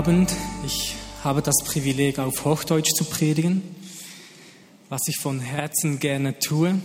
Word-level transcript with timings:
Abend. 0.00 0.34
Ich 0.64 0.94
habe 1.22 1.42
das 1.42 1.56
Privileg, 1.62 2.18
auf 2.18 2.46
Hochdeutsch 2.46 2.88
zu 2.94 3.04
predigen, 3.04 3.60
was 4.88 5.02
ich 5.08 5.18
von 5.18 5.40
Herzen 5.40 5.98
gerne 5.98 6.38
tue. 6.38 6.80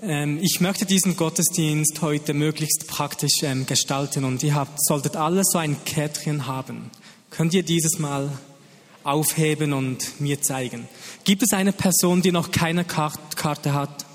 Ähm, 0.00 0.38
ich 0.40 0.60
möchte 0.60 0.86
diesen 0.86 1.16
Gottesdienst 1.16 2.02
heute 2.02 2.34
möglichst 2.34 2.86
praktisch 2.86 3.42
ähm, 3.42 3.66
gestalten 3.66 4.24
und 4.24 4.44
ihr 4.44 4.54
habt, 4.54 4.80
solltet 4.80 5.16
alle 5.16 5.42
so 5.44 5.58
ein 5.58 5.76
Kärtchen 5.84 6.46
haben. 6.46 6.92
Könnt 7.30 7.52
ihr 7.52 7.64
dieses 7.64 7.98
mal 7.98 8.30
aufheben 9.02 9.72
und 9.72 10.20
mir 10.20 10.40
zeigen? 10.40 10.86
Gibt 11.24 11.42
es 11.42 11.52
eine 11.52 11.72
Person, 11.72 12.22
die 12.22 12.30
noch 12.30 12.52
keine 12.52 12.84
Karte 12.84 13.72
hat? 13.72 14.06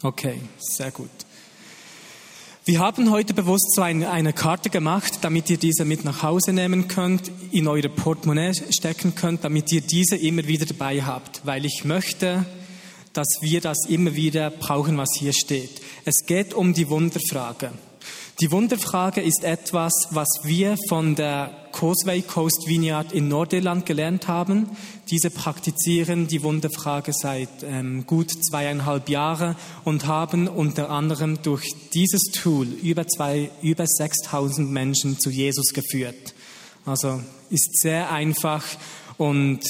Okay, 0.00 0.38
sehr 0.60 0.92
gut. 0.92 1.10
Wir 2.68 2.80
haben 2.80 3.12
heute 3.12 3.32
bewusst 3.32 3.76
so 3.76 3.82
eine, 3.82 4.10
eine, 4.10 4.32
Karte 4.32 4.70
gemacht, 4.70 5.18
damit 5.20 5.48
ihr 5.50 5.56
diese 5.56 5.84
mit 5.84 6.04
nach 6.04 6.24
Hause 6.24 6.52
nehmen 6.52 6.88
könnt, 6.88 7.30
in 7.52 7.68
eure 7.68 7.88
Portemonnaie 7.88 8.54
stecken 8.76 9.14
könnt, 9.14 9.44
damit 9.44 9.70
ihr 9.70 9.82
diese 9.82 10.16
immer 10.16 10.48
wieder 10.48 10.66
dabei 10.66 11.00
habt, 11.00 11.46
weil 11.46 11.64
ich 11.64 11.84
möchte, 11.84 12.44
dass 13.12 13.38
wir 13.40 13.60
das 13.60 13.86
immer 13.88 14.16
wieder 14.16 14.50
brauchen, 14.50 14.98
was 14.98 15.10
hier 15.16 15.32
steht. 15.32 15.80
Es 16.04 16.26
geht 16.26 16.54
um 16.54 16.74
die 16.74 16.90
Wunderfrage. 16.90 17.70
Die 18.38 18.50
Wunderfrage 18.50 19.22
ist 19.22 19.44
etwas, 19.44 19.92
was 20.10 20.28
wir 20.42 20.76
von 20.90 21.14
der 21.14 21.50
Causeway 21.72 22.20
Coast 22.20 22.64
Vineyard 22.66 23.12
in 23.12 23.28
Nordirland 23.28 23.86
gelernt 23.86 24.28
haben. 24.28 24.68
Diese 25.08 25.30
praktizieren 25.30 26.26
die 26.26 26.42
Wunderfrage 26.42 27.12
seit 27.14 27.48
ähm, 27.62 28.04
gut 28.06 28.30
zweieinhalb 28.30 29.08
Jahren 29.08 29.56
und 29.84 30.06
haben 30.06 30.48
unter 30.48 30.90
anderem 30.90 31.40
durch 31.42 31.74
dieses 31.94 32.24
Tool 32.24 32.66
über, 32.66 33.06
zwei, 33.06 33.50
über 33.62 33.86
6000 33.86 34.70
Menschen 34.70 35.18
zu 35.18 35.30
Jesus 35.30 35.72
geführt. 35.72 36.34
Also 36.84 37.22
ist 37.48 37.80
sehr 37.80 38.12
einfach 38.12 38.64
und 39.16 39.60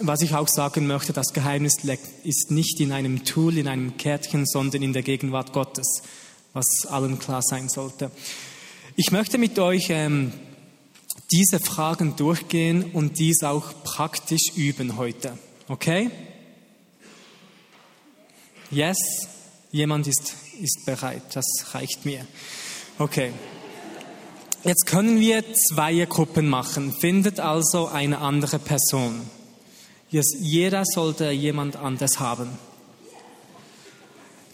was 0.00 0.22
ich 0.22 0.34
auch 0.34 0.48
sagen 0.48 0.88
möchte, 0.88 1.12
das 1.12 1.32
Geheimnis 1.32 1.76
ist 2.24 2.50
nicht 2.50 2.80
in 2.80 2.90
einem 2.90 3.24
Tool, 3.24 3.58
in 3.58 3.68
einem 3.68 3.96
Kärtchen, 3.96 4.44
sondern 4.44 4.82
in 4.82 4.92
der 4.92 5.02
Gegenwart 5.02 5.52
Gottes 5.52 6.02
was 6.58 6.90
allen 6.90 7.18
klar 7.18 7.40
sein 7.42 7.68
sollte. 7.68 8.10
Ich 8.96 9.12
möchte 9.12 9.38
mit 9.38 9.58
euch 9.58 9.86
ähm, 9.90 10.32
diese 11.30 11.60
Fragen 11.60 12.16
durchgehen 12.16 12.90
und 12.92 13.18
dies 13.18 13.42
auch 13.44 13.72
praktisch 13.84 14.56
üben 14.56 14.96
heute. 14.96 15.38
Okay? 15.68 16.10
Yes? 18.70 18.98
Jemand 19.70 20.06
ist, 20.08 20.34
ist 20.60 20.84
bereit. 20.84 21.22
Das 21.34 21.46
reicht 21.72 22.04
mir. 22.04 22.26
Okay. 22.98 23.32
Jetzt 24.64 24.86
können 24.86 25.20
wir 25.20 25.44
zwei 25.54 26.04
Gruppen 26.06 26.48
machen. 26.48 26.92
Findet 26.92 27.38
also 27.38 27.86
eine 27.86 28.18
andere 28.18 28.58
Person. 28.58 29.20
Jeder 30.10 30.84
sollte 30.84 31.30
jemand 31.30 31.76
anders 31.76 32.18
haben 32.18 32.58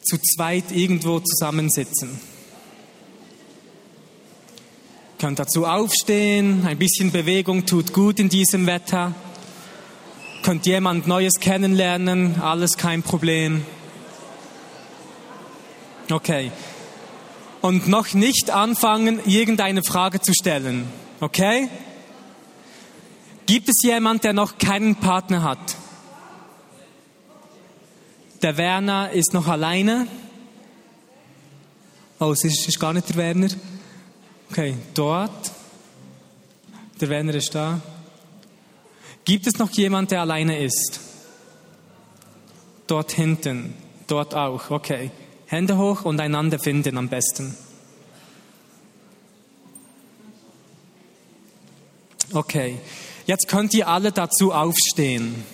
zu 0.05 0.19
zweit 0.19 0.71
irgendwo 0.71 1.21
zusammensitzen. 1.21 2.21
Könnt 5.19 5.39
dazu 5.39 5.65
aufstehen, 5.65 6.67
ein 6.67 6.79
bisschen 6.79 7.11
Bewegung 7.11 7.67
tut 7.67 7.93
gut 7.93 8.19
in 8.19 8.29
diesem 8.29 8.67
Wetter. 8.67 9.15
Könnt 10.43 10.67
jemand 10.67 11.07
Neues 11.07 11.41
kennenlernen, 11.41 12.41
alles 12.41 12.77
kein 12.77 13.03
Problem. 13.03 13.65
Okay. 16.11 16.53
Und 17.63 17.89
noch 17.89 18.13
nicht 18.13 18.51
anfangen, 18.51 19.21
irgendeine 19.25 19.83
Frage 19.83 20.21
zu 20.21 20.35
stellen. 20.35 20.87
Okay? 21.21 21.71
Gibt 23.47 23.71
es 23.71 23.83
jemand, 23.83 24.25
der 24.25 24.35
noch 24.35 24.59
keinen 24.59 24.97
Partner 24.97 25.43
hat? 25.43 25.77
Der 28.45 28.59
Werner 28.59 29.11
ist 29.11 29.33
noch 29.33 29.49
alleine. 29.49 30.07
Oh, 32.21 32.33
es 32.33 32.45
ist, 32.45 32.69
ist 32.69 32.79
gar 32.79 32.93
nicht 32.93 33.09
der 33.09 33.17
Werner. 33.17 33.49
Okay, 34.51 34.77
dort. 34.93 35.51
Der 37.01 37.09
Werner 37.09 37.37
ist 37.37 37.55
da. 37.55 37.81
Gibt 39.25 39.47
es 39.47 39.59
noch 39.59 39.71
jemand, 39.71 40.11
der 40.11 40.21
alleine 40.21 40.59
ist? 40.59 41.01
Dort 42.87 43.13
hinten. 43.13 43.73
Dort 44.09 44.35
auch. 44.35 44.71
Okay. 44.71 45.11
Hände 45.47 45.79
hoch 45.79 46.05
und 46.05 46.21
einander 46.21 46.59
finden 46.59 46.99
am 46.99 47.09
besten. 47.09 47.57
Okay. 52.31 52.79
Jetzt 53.25 53.49
könnt 53.49 53.73
ihr 53.73 53.89
alle 53.89 54.13
dazu 54.13 54.53
aufstehen. 54.53 55.47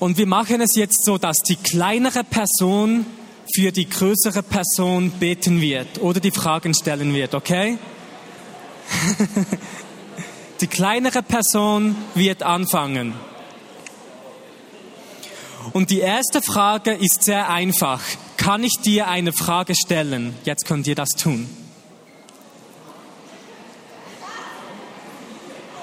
Und 0.00 0.16
wir 0.16 0.26
machen 0.26 0.62
es 0.62 0.74
jetzt 0.76 1.04
so, 1.04 1.18
dass 1.18 1.36
die 1.40 1.56
kleinere 1.56 2.24
Person 2.24 3.04
für 3.54 3.70
die 3.70 3.88
größere 3.88 4.42
Person 4.42 5.10
beten 5.10 5.60
wird 5.60 6.00
oder 6.00 6.20
die 6.20 6.30
Fragen 6.30 6.72
stellen 6.72 7.12
wird, 7.12 7.34
okay? 7.34 7.76
die 10.60 10.66
kleinere 10.68 11.22
Person 11.22 11.94
wird 12.14 12.42
anfangen. 12.42 13.12
Und 15.74 15.90
die 15.90 16.00
erste 16.00 16.40
Frage 16.40 16.92
ist 16.92 17.22
sehr 17.22 17.50
einfach. 17.50 18.00
Kann 18.38 18.64
ich 18.64 18.78
dir 18.82 19.06
eine 19.06 19.34
Frage 19.34 19.74
stellen? 19.74 20.34
Jetzt 20.44 20.64
könnt 20.64 20.86
ihr 20.86 20.94
das 20.94 21.10
tun. 21.10 21.46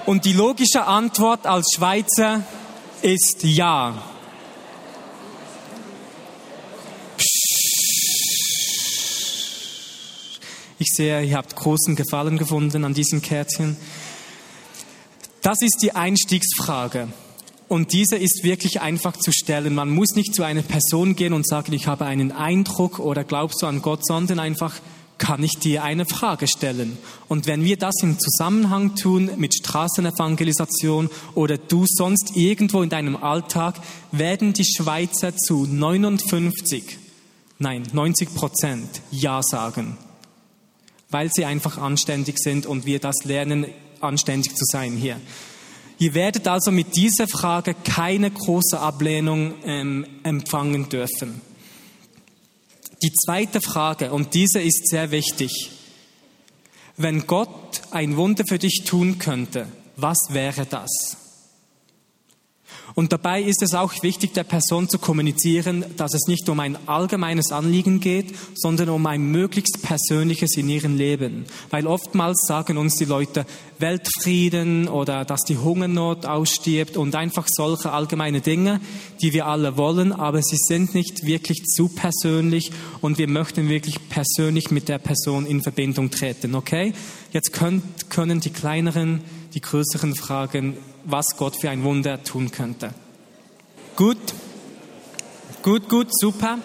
Und 0.07 0.25
die 0.25 0.33
logische 0.33 0.85
Antwort 0.85 1.45
als 1.45 1.67
Schweizer 1.75 2.41
ist 3.01 3.43
ja. 3.43 4.03
Ich 10.79 10.89
sehe, 10.93 11.23
ihr 11.23 11.35
habt 11.37 11.55
großen 11.55 11.95
Gefallen 11.95 12.37
gefunden 12.37 12.85
an 12.85 12.93
diesem 12.93 13.21
Kärtchen. 13.21 13.77
Das 15.41 15.61
ist 15.61 15.79
die 15.81 15.93
Einstiegsfrage. 15.93 17.07
Und 17.67 17.93
diese 17.93 18.15
ist 18.15 18.43
wirklich 18.43 18.79
einfach 18.79 19.17
zu 19.17 19.31
stellen. 19.31 19.75
Man 19.75 19.89
muss 19.89 20.15
nicht 20.15 20.33
zu 20.35 20.43
einer 20.43 20.61
Person 20.61 21.15
gehen 21.15 21.33
und 21.33 21.47
sagen, 21.47 21.73
ich 21.73 21.87
habe 21.87 22.05
einen 22.05 22.31
Eindruck 22.31 22.99
oder 22.99 23.23
glaubst 23.23 23.61
du 23.61 23.65
an 23.65 23.81
Gott, 23.81 24.05
sondern 24.05 24.39
einfach, 24.39 24.75
kann 25.17 25.43
ich 25.43 25.57
dir 25.59 25.83
eine 25.83 26.05
Frage 26.05 26.47
stellen? 26.47 26.97
Und 27.27 27.47
wenn 27.47 27.63
wir 27.63 27.77
das 27.77 27.95
im 28.01 28.17
Zusammenhang 28.19 28.95
tun 28.95 29.31
mit 29.37 29.55
Straßenevangelisation 29.55 31.09
oder 31.35 31.57
du 31.57 31.85
sonst 31.87 32.35
irgendwo 32.35 32.81
in 32.81 32.89
deinem 32.89 33.15
Alltag, 33.15 33.75
werden 34.11 34.53
die 34.53 34.65
Schweizer 34.65 35.35
zu 35.35 35.65
59, 35.65 36.97
nein, 37.59 37.83
90 37.91 38.33
Prozent 38.33 39.01
Ja 39.11 39.41
sagen. 39.43 39.97
Weil 41.09 41.29
sie 41.31 41.45
einfach 41.45 41.77
anständig 41.77 42.37
sind 42.39 42.65
und 42.65 42.85
wir 42.85 42.99
das 42.99 43.23
lernen, 43.23 43.65
anständig 44.01 44.55
zu 44.55 44.65
sein 44.65 44.93
hier. 44.93 45.19
Ihr 45.99 46.13
werdet 46.13 46.47
also 46.47 46.71
mit 46.71 46.95
dieser 46.95 47.27
Frage 47.27 47.73
keine 47.73 48.29
große 48.29 48.79
Ablehnung 48.79 49.53
ähm, 49.65 50.05
empfangen 50.23 50.89
dürfen. 50.89 51.41
Die 53.03 53.13
zweite 53.13 53.61
Frage, 53.61 54.11
und 54.11 54.33
diese 54.33 54.59
ist 54.59 54.87
sehr 54.87 55.11
wichtig. 55.11 55.71
Wenn 56.95 57.27
Gott 57.27 57.81
ein 57.91 58.17
Wunder 58.17 58.43
für 58.47 58.57
dich 58.57 58.83
tun 58.85 59.19
könnte, 59.19 59.67
was 59.95 60.17
wäre 60.29 60.65
das? 60.65 61.26
Und 62.97 63.13
dabei 63.13 63.43
ist 63.43 63.61
es 63.61 63.75
auch 63.75 63.93
wichtig, 64.01 64.33
der 64.33 64.43
Person 64.43 64.89
zu 64.89 64.97
kommunizieren, 64.97 65.85
dass 65.97 66.15
es 66.15 66.25
nicht 66.27 66.49
um 66.49 66.59
ein 66.59 66.75
allgemeines 66.87 67.51
Anliegen 67.51 67.99
geht, 67.99 68.33
sondern 68.55 68.89
um 68.89 69.05
ein 69.05 69.21
möglichst 69.29 69.83
persönliches 69.83 70.57
in 70.57 70.67
ihrem 70.67 70.97
Leben. 70.97 71.45
Weil 71.69 71.85
oftmals 71.85 72.47
sagen 72.47 72.79
uns 72.79 72.95
die 72.95 73.05
Leute 73.05 73.45
Weltfrieden 73.77 74.87
oder 74.87 75.25
dass 75.25 75.41
die 75.41 75.59
Hungernot 75.59 76.25
ausstirbt 76.25 76.97
und 76.97 77.13
einfach 77.13 77.45
solche 77.47 77.91
allgemeine 77.91 78.41
Dinge, 78.41 78.81
die 79.21 79.31
wir 79.31 79.45
alle 79.45 79.77
wollen, 79.77 80.11
aber 80.11 80.41
sie 80.41 80.57
sind 80.57 80.95
nicht 80.95 81.23
wirklich 81.23 81.65
zu 81.65 81.89
persönlich 81.89 82.71
und 83.01 83.19
wir 83.19 83.29
möchten 83.29 83.69
wirklich 83.69 84.09
persönlich 84.09 84.71
mit 84.71 84.89
der 84.89 84.97
Person 84.97 85.45
in 85.45 85.61
Verbindung 85.61 86.09
treten, 86.09 86.55
okay? 86.55 86.93
Jetzt 87.31 87.53
könnt, 87.53 88.09
können 88.09 88.39
die 88.39 88.49
kleineren, 88.49 89.21
die 89.53 89.61
größeren 89.61 90.15
Fragen 90.15 90.77
was 91.07 91.37
Gott 91.37 91.55
für 91.59 91.69
ein 91.69 91.83
Wunder 91.83 92.21
tun 92.23 92.51
könnte. 92.51 92.93
Gut, 93.95 94.17
gut, 95.63 95.89
gut, 95.89 96.07
super, 96.11 96.59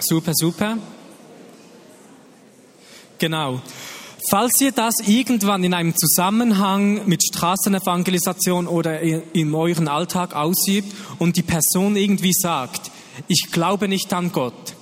super, 0.00 0.32
super. 0.34 0.78
Genau. 3.18 3.60
Falls 4.28 4.60
ihr 4.60 4.72
das 4.72 4.94
irgendwann 5.06 5.62
in 5.62 5.72
einem 5.72 5.94
Zusammenhang 5.94 7.06
mit 7.06 7.22
Straßenevangelisation 7.22 8.66
oder 8.66 9.00
in 9.00 9.54
eurem 9.54 9.86
Alltag 9.86 10.34
ausübt 10.34 10.92
und 11.18 11.36
die 11.36 11.42
Person 11.42 11.94
irgendwie 11.94 12.32
sagt, 12.32 12.90
ich 13.28 13.48
glaube 13.52 13.86
nicht 13.86 14.12
an 14.12 14.32
Gott, 14.32 14.74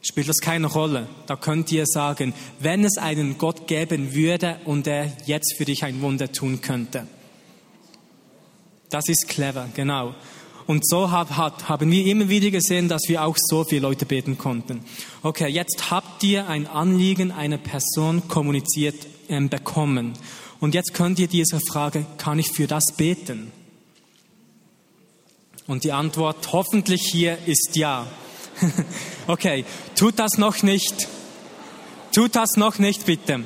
spielt 0.00 0.28
das 0.28 0.38
keine 0.38 0.68
Rolle. 0.68 1.08
Da 1.26 1.36
könnt 1.36 1.70
ihr 1.72 1.84
sagen, 1.86 2.32
wenn 2.60 2.84
es 2.84 2.96
einen 2.96 3.36
Gott 3.36 3.66
geben 3.66 4.14
würde 4.14 4.58
und 4.64 4.86
er 4.86 5.12
jetzt 5.26 5.56
für 5.58 5.66
dich 5.66 5.84
ein 5.84 6.00
Wunder 6.00 6.32
tun 6.32 6.62
könnte. 6.62 7.06
Das 8.90 9.08
ist 9.08 9.28
clever, 9.28 9.68
genau. 9.74 10.14
Und 10.66 10.86
so 10.86 11.10
hab, 11.12 11.36
hat, 11.36 11.68
haben 11.68 11.90
wir 11.90 12.06
immer 12.06 12.28
wieder 12.28 12.50
gesehen, 12.50 12.88
dass 12.88 13.02
wir 13.06 13.24
auch 13.24 13.36
so 13.38 13.64
viele 13.64 13.82
Leute 13.82 14.04
beten 14.04 14.36
konnten. 14.36 14.84
Okay, 15.22 15.48
jetzt 15.48 15.90
habt 15.90 16.24
ihr 16.24 16.48
ein 16.48 16.66
Anliegen 16.66 17.30
einer 17.30 17.58
Person 17.58 18.26
kommuniziert 18.26 19.06
ähm, 19.28 19.48
bekommen. 19.48 20.14
Und 20.58 20.74
jetzt 20.74 20.92
könnt 20.94 21.18
ihr 21.18 21.28
diese 21.28 21.60
Frage, 21.60 22.04
kann 22.18 22.38
ich 22.38 22.50
für 22.50 22.66
das 22.66 22.84
beten? 22.96 23.52
Und 25.66 25.84
die 25.84 25.92
Antwort 25.92 26.52
hoffentlich 26.52 27.02
hier 27.02 27.38
ist 27.46 27.76
ja. 27.76 28.06
okay, 29.26 29.64
tut 29.94 30.18
das 30.18 30.38
noch 30.38 30.62
nicht. 30.62 31.08
Tut 32.12 32.34
das 32.34 32.56
noch 32.56 32.78
nicht, 32.78 33.06
bitte. 33.06 33.44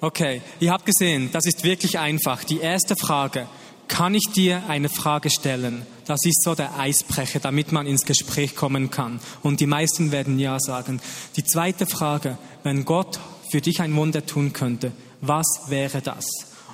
Okay, 0.00 0.42
ihr 0.60 0.70
habt 0.70 0.86
gesehen, 0.86 1.30
das 1.32 1.44
ist 1.44 1.64
wirklich 1.64 1.98
einfach. 1.98 2.44
Die 2.44 2.60
erste 2.60 2.94
Frage, 2.94 3.48
kann 3.88 4.14
ich 4.14 4.30
dir 4.32 4.62
eine 4.68 4.88
Frage 4.88 5.28
stellen? 5.28 5.84
Das 6.06 6.24
ist 6.24 6.44
so 6.44 6.54
der 6.54 6.78
Eisbrecher, 6.78 7.40
damit 7.40 7.72
man 7.72 7.88
ins 7.88 8.04
Gespräch 8.04 8.54
kommen 8.54 8.92
kann. 8.92 9.18
Und 9.42 9.58
die 9.58 9.66
meisten 9.66 10.12
werden 10.12 10.38
ja 10.38 10.60
sagen. 10.60 11.00
Die 11.34 11.42
zweite 11.42 11.84
Frage, 11.84 12.38
wenn 12.62 12.84
Gott 12.84 13.18
für 13.50 13.60
dich 13.60 13.80
ein 13.80 13.96
Wunder 13.96 14.24
tun 14.24 14.52
könnte, 14.52 14.92
was 15.20 15.46
wäre 15.66 16.00
das? 16.00 16.26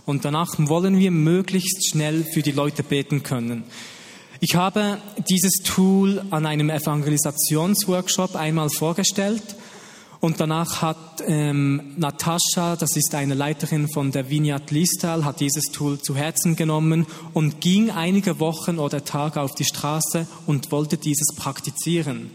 Und 0.05 0.27
danach 0.27 0.51
wollen 0.59 0.99
wir 0.99 1.11
möglichst 1.11 1.89
schnell 1.89 2.25
für 2.25 2.43
die 2.43 2.53
Leute 2.53 2.83
beten 2.83 3.23
können. 3.23 3.65
Ich 4.41 4.55
habe 4.55 4.99
dieses 5.31 5.63
Tool 5.65 6.23
an 6.29 6.45
einem 6.45 6.69
Evangelisationsworkshop 6.69 8.37
einmal 8.37 8.69
vorgestellt 8.69 9.57
und 10.25 10.41
danach 10.41 10.81
hat 10.81 11.23
ähm, 11.27 11.93
Natascha, 11.99 12.77
das 12.77 12.97
ist 12.97 13.15
eine 13.15 13.35
Leiterin 13.35 13.89
von 13.91 14.11
der 14.11 14.31
Vineyard 14.31 14.71
Listal, 14.71 15.23
hat 15.27 15.41
dieses 15.41 15.65
Tool 15.65 16.01
zu 16.01 16.17
Herzen 16.17 16.57
genommen 16.57 17.05
und 17.35 17.61
ging 17.61 17.91
einige 17.91 18.41
Wochen 18.41 18.79
oder 18.79 19.05
Tage 19.05 19.43
auf 19.43 19.55
die 19.55 19.67
Straße 19.67 20.27
und 20.47 20.73
wollte 20.73 20.97
dieses 20.97 21.37
praktizieren. 21.37 22.31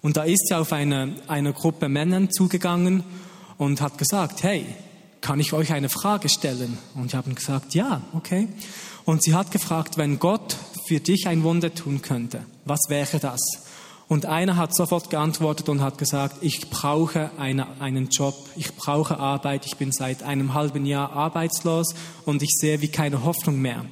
Und 0.00 0.16
da 0.16 0.22
ist 0.22 0.48
sie 0.48 0.56
auf 0.56 0.72
eine, 0.72 1.16
eine 1.28 1.52
Gruppe 1.52 1.90
Männern 1.90 2.30
zugegangen 2.30 3.04
und 3.58 3.82
hat 3.82 3.98
gesagt, 3.98 4.42
hey, 4.42 4.64
kann 5.20 5.38
ich 5.38 5.52
euch 5.52 5.74
eine 5.74 5.90
Frage 5.90 6.30
stellen? 6.30 6.78
Und 6.94 7.10
sie 7.10 7.18
haben 7.18 7.34
gesagt, 7.34 7.74
ja, 7.74 8.00
okay. 8.14 8.48
Und 9.04 9.22
sie 9.22 9.34
hat 9.34 9.50
gefragt, 9.50 9.98
wenn 9.98 10.18
Gott 10.18 10.56
für 10.86 11.00
dich 11.00 11.26
ein 11.26 11.42
Wunder 11.42 11.74
tun 11.74 12.00
könnte, 12.00 12.46
was 12.64 12.80
wäre 12.88 13.18
das? 13.18 13.65
Und 14.08 14.24
einer 14.24 14.56
hat 14.56 14.74
sofort 14.74 15.10
geantwortet 15.10 15.68
und 15.68 15.80
hat 15.80 15.98
gesagt, 15.98 16.36
ich 16.40 16.70
brauche 16.70 17.30
eine, 17.38 17.80
einen 17.80 18.08
Job, 18.08 18.36
ich 18.54 18.74
brauche 18.74 19.18
Arbeit, 19.18 19.66
ich 19.66 19.76
bin 19.76 19.90
seit 19.90 20.22
einem 20.22 20.54
halben 20.54 20.86
Jahr 20.86 21.12
arbeitslos 21.12 21.94
und 22.24 22.42
ich 22.42 22.50
sehe 22.52 22.80
wie 22.82 22.88
keine 22.88 23.24
Hoffnung 23.24 23.60
mehr. 23.60 23.84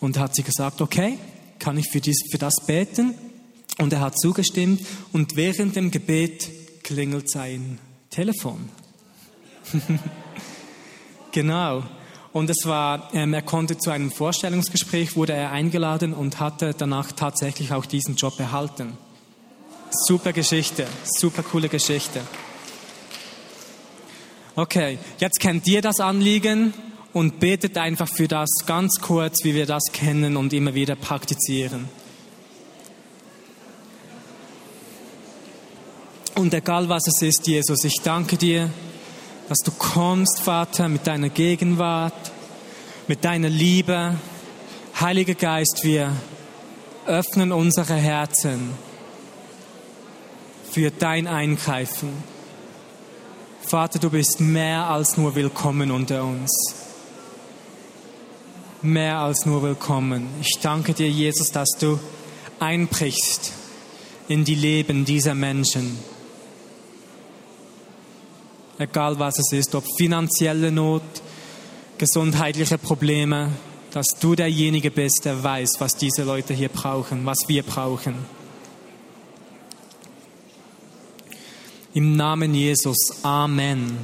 Und 0.00 0.18
hat 0.18 0.34
sie 0.34 0.42
gesagt, 0.42 0.80
okay, 0.80 1.18
kann 1.58 1.76
ich 1.76 1.90
für, 1.90 2.00
dies, 2.00 2.22
für 2.30 2.38
das 2.38 2.54
beten? 2.66 3.14
Und 3.78 3.92
er 3.92 4.00
hat 4.00 4.18
zugestimmt 4.18 4.80
und 5.12 5.36
während 5.36 5.76
dem 5.76 5.90
Gebet 5.90 6.50
klingelt 6.82 7.30
sein 7.30 7.78
Telefon. 8.08 8.68
genau. 11.32 11.82
Und 12.32 12.50
es 12.50 12.66
war, 12.66 13.10
ähm, 13.14 13.34
er 13.34 13.42
konnte 13.42 13.76
zu 13.78 13.90
einem 13.90 14.10
Vorstellungsgespräch, 14.10 15.16
wurde 15.16 15.34
er 15.34 15.52
eingeladen 15.52 16.14
und 16.14 16.40
hatte 16.40 16.74
danach 16.76 17.12
tatsächlich 17.12 17.72
auch 17.72 17.86
diesen 17.86 18.16
Job 18.16 18.38
erhalten. 18.40 18.96
Super 19.96 20.32
Geschichte, 20.32 20.86
super 21.04 21.44
coole 21.44 21.68
Geschichte. 21.68 22.20
Okay, 24.56 24.98
jetzt 25.18 25.38
kennt 25.38 25.66
ihr 25.68 25.82
das 25.82 26.00
Anliegen 26.00 26.74
und 27.12 27.38
betet 27.38 27.78
einfach 27.78 28.08
für 28.08 28.26
das 28.26 28.48
ganz 28.66 29.00
kurz, 29.00 29.44
wie 29.44 29.54
wir 29.54 29.66
das 29.66 29.84
kennen 29.92 30.36
und 30.36 30.52
immer 30.52 30.74
wieder 30.74 30.96
praktizieren. 30.96 31.88
Und 36.34 36.52
egal 36.52 36.88
was 36.88 37.06
es 37.06 37.22
ist, 37.22 37.46
Jesus, 37.46 37.84
ich 37.84 38.00
danke 38.02 38.36
dir, 38.36 38.68
dass 39.48 39.58
du 39.58 39.70
kommst, 39.70 40.40
Vater, 40.40 40.88
mit 40.88 41.06
deiner 41.06 41.28
Gegenwart, 41.28 42.32
mit 43.06 43.24
deiner 43.24 43.48
Liebe. 43.48 44.16
Heiliger 45.00 45.34
Geist, 45.34 45.80
wir 45.82 46.12
öffnen 47.06 47.52
unsere 47.52 47.94
Herzen 47.94 48.70
für 50.74 50.90
dein 50.90 51.28
Eingreifen. 51.28 52.08
Vater, 53.62 54.00
du 54.00 54.10
bist 54.10 54.40
mehr 54.40 54.90
als 54.90 55.16
nur 55.16 55.36
willkommen 55.36 55.92
unter 55.92 56.24
uns. 56.24 56.50
Mehr 58.82 59.20
als 59.20 59.46
nur 59.46 59.62
willkommen. 59.62 60.26
Ich 60.40 60.58
danke 60.60 60.92
dir, 60.92 61.08
Jesus, 61.08 61.52
dass 61.52 61.68
du 61.78 62.00
einbrichst 62.58 63.52
in 64.26 64.44
die 64.44 64.56
Leben 64.56 65.04
dieser 65.04 65.36
Menschen. 65.36 65.96
Egal 68.76 69.16
was 69.20 69.38
es 69.38 69.52
ist, 69.52 69.76
ob 69.76 69.84
finanzielle 69.96 70.72
Not, 70.72 71.02
gesundheitliche 71.98 72.78
Probleme, 72.78 73.52
dass 73.92 74.06
du 74.20 74.34
derjenige 74.34 74.90
bist, 74.90 75.24
der 75.24 75.40
weiß, 75.40 75.76
was 75.78 75.96
diese 75.96 76.24
Leute 76.24 76.52
hier 76.52 76.68
brauchen, 76.68 77.24
was 77.24 77.38
wir 77.46 77.62
brauchen. 77.62 78.43
Im 81.94 82.16
Namen 82.16 82.56
Jesus. 82.56 82.98
Amen. 83.22 83.96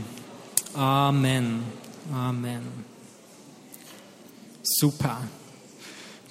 Amen. 0.74 1.64
Amen. 2.14 2.62
Super. 4.62 5.22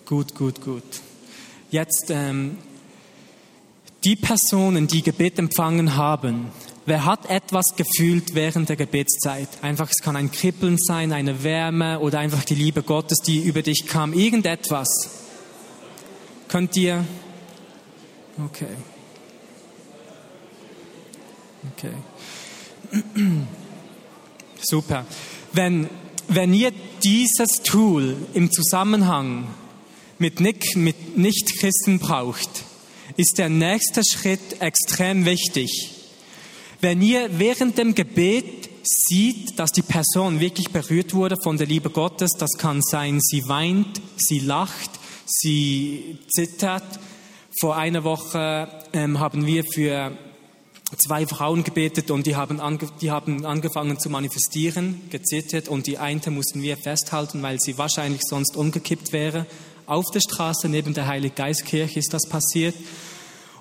Gut, 0.06 0.34
gut, 0.36 0.62
gut. 0.62 1.02
Jetzt 1.70 2.06
ähm, 2.12 2.58
die 4.06 4.16
Personen, 4.16 4.88
die 4.88 5.02
Gebet 5.02 5.38
empfangen 5.38 5.98
haben. 5.98 6.48
Wer 6.86 7.04
hat 7.04 7.30
etwas 7.30 7.76
gefühlt 7.76 8.36
während 8.36 8.70
der 8.70 8.78
Gebetszeit? 8.78 9.50
Einfach, 9.62 9.90
es 9.92 10.02
kann 10.02 10.16
ein 10.16 10.32
Kribbeln 10.32 10.78
sein, 10.78 11.12
eine 11.12 11.44
Wärme 11.44 12.00
oder 12.00 12.20
einfach 12.20 12.46
die 12.46 12.56
Liebe 12.56 12.84
Gottes, 12.84 13.20
die 13.20 13.40
über 13.40 13.64
dich 13.64 13.86
kam. 13.86 14.14
Irgendetwas. 14.14 14.88
Könnt 16.48 16.78
ihr? 16.78 17.04
Okay. 18.46 18.78
Okay. 21.76 21.92
Super. 24.62 25.06
Wenn, 25.54 25.90
wenn 26.28 26.54
ihr 26.54 26.72
dieses 27.04 27.62
Tool 27.64 28.16
im 28.34 28.52
Zusammenhang 28.52 29.48
mit, 30.18 30.40
Nick, 30.40 30.76
mit 30.76 31.18
Nicht-Christen 31.18 32.00
braucht, 32.00 32.50
ist 33.18 33.38
der 33.38 33.50
nächste 33.50 34.02
Schritt 34.04 34.62
extrem 34.62 35.26
wichtig. 35.26 35.92
Wenn 36.82 37.02
ihr 37.02 37.40
während 37.40 37.78
dem 37.78 37.96
Gebet 37.96 38.70
sieht, 38.84 39.60
dass 39.60 39.72
die 39.72 39.82
Person 39.82 40.40
wirklich 40.40 40.70
berührt 40.70 41.14
wurde 41.14 41.36
von 41.44 41.58
der 41.58 41.68
Liebe 41.68 41.90
Gottes, 41.90 42.32
das 42.38 42.52
kann 42.58 42.82
sein, 42.82 43.20
sie 43.20 43.48
weint, 43.48 44.02
sie 44.18 44.40
lacht, 44.40 44.92
sie 45.26 46.20
zittert. 46.30 47.00
Vor 47.60 47.76
einer 47.76 48.04
Woche 48.04 48.70
ähm, 48.94 49.20
haben 49.20 49.46
wir 49.46 49.66
für 49.66 50.18
zwei 50.98 51.28
Frauen 51.28 51.64
gebetet 51.64 52.10
und 52.12 52.26
die 52.26 52.36
haben, 52.36 52.60
ange, 52.60 52.90
die 53.02 53.12
haben 53.12 53.46
angefangen 53.46 54.00
zu 54.00 54.10
manifestieren, 54.10 55.02
gezittert 55.10 55.68
und 55.68 55.88
die 55.88 55.98
eine 55.98 56.22
mussten 56.30 56.62
wir 56.62 56.78
festhalten, 56.78 57.42
weil 57.44 57.60
sie 57.60 57.78
wahrscheinlich 57.78 58.22
sonst 58.24 58.56
umgekippt 58.58 59.12
wäre. 59.12 59.46
Auf 59.86 60.06
der 60.14 60.22
Straße 60.22 60.68
neben 60.68 60.94
der 60.94 61.08
Heiliggeistkirche 61.08 62.00
ist 62.00 62.14
das 62.14 62.28
passiert. 62.28 62.76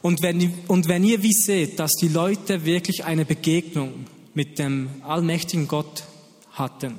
Und 0.00 0.22
wenn, 0.22 0.54
und 0.68 0.88
wenn 0.88 1.04
ihr 1.04 1.22
wie 1.22 1.32
seht, 1.32 1.78
dass 1.78 1.92
die 2.00 2.08
Leute 2.08 2.64
wirklich 2.64 3.04
eine 3.04 3.24
Begegnung 3.24 4.06
mit 4.34 4.58
dem 4.58 4.88
allmächtigen 5.02 5.68
Gott 5.68 6.04
hatten, 6.52 6.94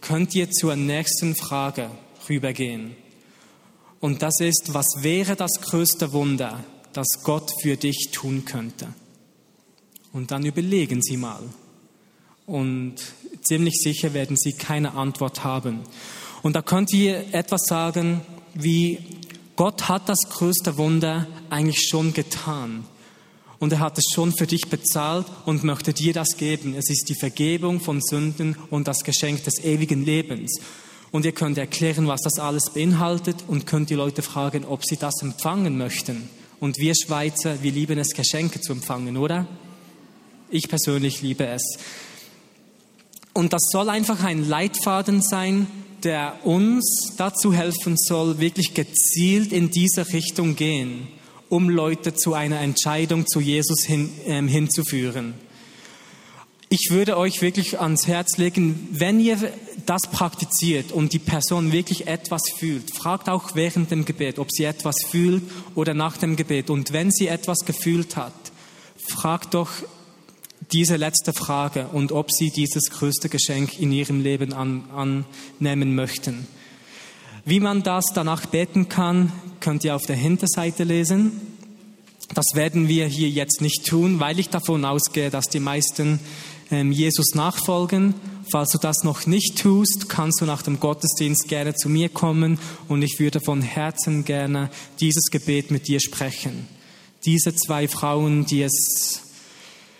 könnt 0.00 0.34
ihr 0.34 0.50
zur 0.50 0.76
nächsten 0.76 1.34
Frage 1.34 1.90
rübergehen. 2.28 2.96
Und 4.00 4.22
das 4.22 4.40
ist, 4.40 4.74
was 4.74 4.86
wäre 5.00 5.34
das 5.34 5.60
größte 5.62 6.12
Wunder, 6.12 6.62
das 6.92 7.22
Gott 7.22 7.50
für 7.62 7.76
dich 7.76 8.10
tun 8.12 8.44
könnte? 8.44 8.88
Und 10.14 10.30
dann 10.30 10.46
überlegen 10.46 11.02
Sie 11.02 11.16
mal. 11.16 11.42
Und 12.46 12.94
ziemlich 13.42 13.74
sicher 13.82 14.14
werden 14.14 14.36
Sie 14.38 14.52
keine 14.52 14.94
Antwort 14.94 15.42
haben. 15.42 15.80
Und 16.42 16.54
da 16.54 16.62
könnt 16.62 16.92
ihr 16.92 17.34
etwas 17.34 17.62
sagen 17.66 18.20
wie, 18.54 18.98
Gott 19.56 19.88
hat 19.88 20.08
das 20.08 20.20
größte 20.30 20.76
Wunder 20.76 21.26
eigentlich 21.50 21.88
schon 21.88 22.12
getan. 22.12 22.84
Und 23.58 23.72
er 23.72 23.80
hat 23.80 23.98
es 23.98 24.04
schon 24.14 24.32
für 24.32 24.46
dich 24.46 24.68
bezahlt 24.68 25.26
und 25.46 25.64
möchte 25.64 25.92
dir 25.92 26.12
das 26.12 26.36
geben. 26.36 26.74
Es 26.76 26.90
ist 26.90 27.08
die 27.08 27.16
Vergebung 27.16 27.80
von 27.80 28.00
Sünden 28.00 28.56
und 28.70 28.86
das 28.86 29.00
Geschenk 29.00 29.42
des 29.42 29.64
ewigen 29.64 30.04
Lebens. 30.04 30.60
Und 31.10 31.24
ihr 31.24 31.32
könnt 31.32 31.58
erklären, 31.58 32.06
was 32.06 32.20
das 32.22 32.38
alles 32.38 32.70
beinhaltet 32.72 33.44
und 33.48 33.66
könnt 33.66 33.90
die 33.90 33.94
Leute 33.94 34.22
fragen, 34.22 34.64
ob 34.64 34.84
sie 34.84 34.96
das 34.96 35.22
empfangen 35.22 35.76
möchten. 35.76 36.28
Und 36.60 36.78
wir 36.78 36.94
Schweizer, 36.94 37.62
wir 37.62 37.72
lieben 37.72 37.98
es, 37.98 38.10
Geschenke 38.10 38.60
zu 38.60 38.72
empfangen, 38.72 39.16
oder? 39.16 39.48
Ich 40.54 40.68
persönlich 40.68 41.20
liebe 41.20 41.48
es. 41.48 41.78
Und 43.32 43.52
das 43.52 43.62
soll 43.72 43.88
einfach 43.88 44.22
ein 44.22 44.48
Leitfaden 44.48 45.20
sein, 45.20 45.66
der 46.04 46.46
uns 46.46 47.12
dazu 47.16 47.52
helfen 47.52 47.96
soll, 47.96 48.38
wirklich 48.38 48.72
gezielt 48.72 49.52
in 49.52 49.72
diese 49.72 50.12
Richtung 50.12 50.54
gehen, 50.54 51.08
um 51.48 51.68
Leute 51.68 52.14
zu 52.14 52.34
einer 52.34 52.60
Entscheidung 52.60 53.26
zu 53.26 53.40
Jesus 53.40 53.82
hin, 53.84 54.10
äh, 54.26 54.40
hinzuführen. 54.46 55.34
Ich 56.68 56.86
würde 56.90 57.16
euch 57.16 57.42
wirklich 57.42 57.80
ans 57.80 58.06
Herz 58.06 58.36
legen, 58.36 58.86
wenn 58.92 59.18
ihr 59.18 59.52
das 59.86 60.02
praktiziert 60.02 60.92
und 60.92 61.12
die 61.12 61.18
Person 61.18 61.72
wirklich 61.72 62.06
etwas 62.06 62.42
fühlt, 62.56 62.96
fragt 62.96 63.28
auch 63.28 63.56
während 63.56 63.90
dem 63.90 64.04
Gebet, 64.04 64.38
ob 64.38 64.52
sie 64.52 64.62
etwas 64.62 64.94
fühlt 65.10 65.42
oder 65.74 65.94
nach 65.94 66.16
dem 66.16 66.36
Gebet. 66.36 66.70
Und 66.70 66.92
wenn 66.92 67.10
sie 67.10 67.26
etwas 67.26 67.58
gefühlt 67.66 68.14
hat, 68.14 68.32
fragt 68.96 69.54
doch 69.54 69.70
diese 70.72 70.96
letzte 70.96 71.32
Frage 71.32 71.88
und 71.92 72.12
ob 72.12 72.30
Sie 72.30 72.50
dieses 72.50 72.90
größte 72.90 73.28
Geschenk 73.28 73.78
in 73.78 73.92
Ihrem 73.92 74.22
Leben 74.22 74.52
an, 74.52 74.84
annehmen 75.60 75.94
möchten. 75.94 76.46
Wie 77.44 77.60
man 77.60 77.82
das 77.82 78.06
danach 78.14 78.46
beten 78.46 78.88
kann, 78.88 79.32
könnt 79.60 79.84
ihr 79.84 79.94
auf 79.94 80.06
der 80.06 80.16
Hinterseite 80.16 80.84
lesen. 80.84 81.32
Das 82.32 82.46
werden 82.54 82.88
wir 82.88 83.06
hier 83.06 83.28
jetzt 83.28 83.60
nicht 83.60 83.86
tun, 83.86 84.18
weil 84.18 84.38
ich 84.38 84.48
davon 84.48 84.84
ausgehe, 84.84 85.28
dass 85.28 85.48
die 85.48 85.60
meisten 85.60 86.20
ähm, 86.70 86.90
Jesus 86.90 87.34
nachfolgen. 87.34 88.14
Falls 88.50 88.70
du 88.70 88.78
das 88.78 89.04
noch 89.04 89.26
nicht 89.26 89.58
tust, 89.58 90.08
kannst 90.08 90.40
du 90.40 90.46
nach 90.46 90.62
dem 90.62 90.80
Gottesdienst 90.80 91.48
gerne 91.48 91.74
zu 91.74 91.88
mir 91.88 92.08
kommen 92.08 92.58
und 92.88 93.02
ich 93.02 93.18
würde 93.18 93.40
von 93.40 93.60
Herzen 93.60 94.24
gerne 94.24 94.70
dieses 95.00 95.30
Gebet 95.30 95.70
mit 95.70 95.86
dir 95.86 96.00
sprechen. 96.00 96.66
Diese 97.26 97.54
zwei 97.54 97.88
Frauen, 97.88 98.46
die 98.46 98.62
es 98.62 99.20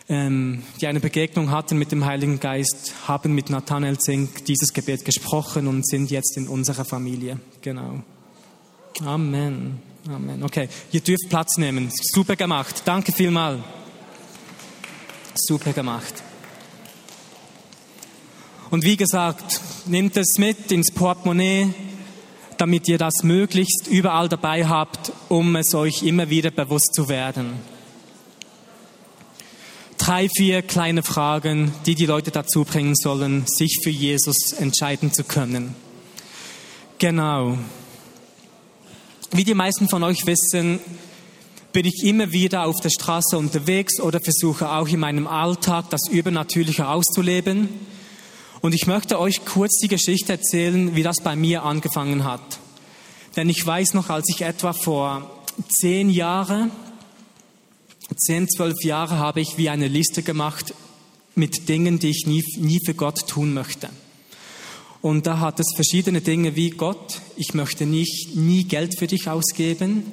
die 0.07 0.87
eine 0.87 1.01
Begegnung 1.01 1.51
hatten 1.51 1.79
mit 1.79 1.91
dem 1.91 2.05
Heiligen 2.05 2.39
Geist, 2.39 2.93
haben 3.09 3.35
mit 3.35 3.49
Nathanael 3.49 3.99
Zink 3.99 4.45
dieses 4.45 4.75
Gebet 4.75 5.05
gesprochen 5.05 5.67
und 5.67 5.87
sind 5.87 6.11
jetzt 6.11 6.37
in 6.37 6.47
unserer 6.47 6.85
Familie. 6.85 7.41
Genau. 7.63 8.03
Amen. 9.03 9.81
Amen. 10.07 10.43
Okay, 10.43 10.69
ihr 10.93 11.01
dürft 11.01 11.31
Platz 11.31 11.57
nehmen. 11.57 11.91
Super 11.91 12.37
gemacht. 12.37 12.83
Danke 12.85 13.13
vielmal. 13.13 13.65
Super 15.35 15.73
gemacht. 15.73 16.23
Und 18.71 18.85
wie 18.85 18.99
gesagt, 18.99 19.63
nehmt 19.87 20.17
es 20.19 20.37
mit 20.37 20.71
ins 20.71 20.91
Portemonnaie, 20.91 21.73
damit 22.59 22.89
ihr 22.89 22.99
das 22.99 23.23
möglichst 23.23 23.87
überall 23.89 24.29
dabei 24.29 24.67
habt, 24.67 25.13
um 25.31 25.57
es 25.57 25.75
euch 25.75 26.03
immer 26.03 26.29
wieder 26.29 26.51
bewusst 26.51 26.93
zu 26.93 27.09
werden 27.09 27.74
drei, 30.05 30.29
vier 30.29 30.61
kleine 30.61 31.03
Fragen, 31.03 31.73
die 31.87 31.95
die 31.95 32.05
Leute 32.05 32.31
dazu 32.31 32.65
bringen 32.65 32.95
sollen, 32.95 33.47
sich 33.47 33.81
für 33.83 33.89
Jesus 33.89 34.53
entscheiden 34.53 35.15
zu 35.15 35.25
können. 35.25 35.75
Genau. 36.99 37.57
Wie 39.31 39.45
die 39.45 39.55
meisten 39.55 39.89
von 39.89 40.03
euch 40.03 40.27
wissen, 40.27 40.79
bin 41.73 41.87
ich 41.87 42.05
immer 42.05 42.33
wieder 42.33 42.67
auf 42.67 42.77
der 42.83 42.91
Straße 42.91 43.39
unterwegs 43.39 43.99
oder 43.99 44.21
versuche 44.21 44.71
auch 44.71 44.89
in 44.89 45.01
meinem 45.01 45.27
Alltag 45.27 45.89
das 45.89 46.07
Übernatürliche 46.11 46.87
auszuleben. 46.87 47.71
Und 48.61 48.75
ich 48.75 48.87
möchte 48.87 49.19
euch 49.19 49.47
kurz 49.47 49.79
die 49.81 49.89
Geschichte 49.89 50.35
erzählen, 50.35 50.95
wie 50.95 51.03
das 51.03 51.23
bei 51.23 51.35
mir 51.35 51.63
angefangen 51.63 52.25
hat. 52.25 52.59
Denn 53.37 53.49
ich 53.49 53.67
weiß 53.67 53.95
noch, 53.95 54.11
als 54.11 54.27
ich 54.29 54.43
etwa 54.43 54.75
vor 54.75 55.31
zehn 55.81 56.11
Jahren 56.11 56.71
zehn, 58.17 58.49
zwölf 58.49 58.83
Jahre 58.83 59.19
habe 59.19 59.41
ich 59.41 59.57
wie 59.57 59.69
eine 59.69 59.89
Liste 59.89 60.23
gemacht 60.23 60.75
mit 61.35 61.69
Dingen, 61.69 61.99
die 61.99 62.11
ich 62.11 62.27
nie, 62.27 62.45
nie 62.59 62.81
für 62.85 62.95
Gott 62.95 63.27
tun 63.27 63.55
möchte. 63.55 63.89
Und 65.03 65.27
da 65.27 65.41
hat 65.41 65.61
es 65.61 65.67
verschiedene 65.75 66.23
Dinge 66.23 66.57
wie 66.57 66.71
Gott, 66.71 67.21
ich 67.37 67.53
möchte 67.53 67.85
nicht, 67.85 68.37
nie 68.37 68.65
Geld 68.65 68.99
für 68.99 69.07
dich 69.07 69.29
ausgeben, 69.29 70.05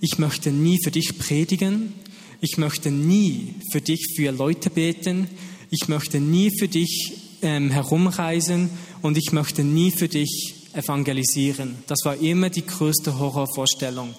ich 0.00 0.18
möchte 0.18 0.50
nie 0.50 0.78
für 0.84 0.90
dich 0.90 1.18
predigen, 1.18 1.94
ich 2.40 2.58
möchte 2.58 2.90
nie 2.90 3.54
für 3.72 3.80
dich 3.80 4.14
für 4.16 4.30
Leute 4.32 4.68
beten, 4.68 5.28
ich 5.70 5.88
möchte 5.88 6.20
nie 6.20 6.50
für 6.58 6.68
dich 6.68 7.14
ähm, 7.40 7.70
herumreisen 7.70 8.68
und 9.00 9.16
ich 9.16 9.32
möchte 9.32 9.64
nie 9.64 9.90
für 9.90 10.08
dich 10.08 10.56
evangelisieren. 10.74 11.76
Das 11.86 12.00
war 12.04 12.16
immer 12.16 12.50
die 12.50 12.66
größte 12.66 13.18
Horrorvorstellung. 13.18 14.14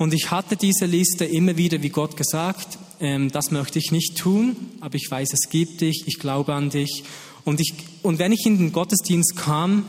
Und 0.00 0.14
ich 0.14 0.30
hatte 0.30 0.56
diese 0.56 0.86
Liste 0.86 1.26
immer 1.26 1.58
wieder, 1.58 1.82
wie 1.82 1.90
Gott 1.90 2.16
gesagt, 2.16 2.78
ähm, 3.00 3.30
das 3.30 3.50
möchte 3.50 3.78
ich 3.78 3.92
nicht 3.92 4.16
tun, 4.16 4.56
aber 4.80 4.94
ich 4.94 5.10
weiß, 5.10 5.28
es 5.34 5.50
gibt 5.50 5.82
dich, 5.82 6.04
ich 6.06 6.18
glaube 6.18 6.54
an 6.54 6.70
dich. 6.70 7.04
Und, 7.44 7.60
ich, 7.60 7.74
und 8.02 8.18
wenn 8.18 8.32
ich 8.32 8.46
in 8.46 8.56
den 8.56 8.72
Gottesdienst 8.72 9.36
kam, 9.36 9.84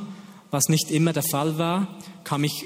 was 0.49 0.67
nicht 0.67 0.91
immer 0.91 1.13
der 1.13 1.23
Fall 1.23 1.57
war, 1.57 1.97
kam 2.25 2.43
ich 2.43 2.65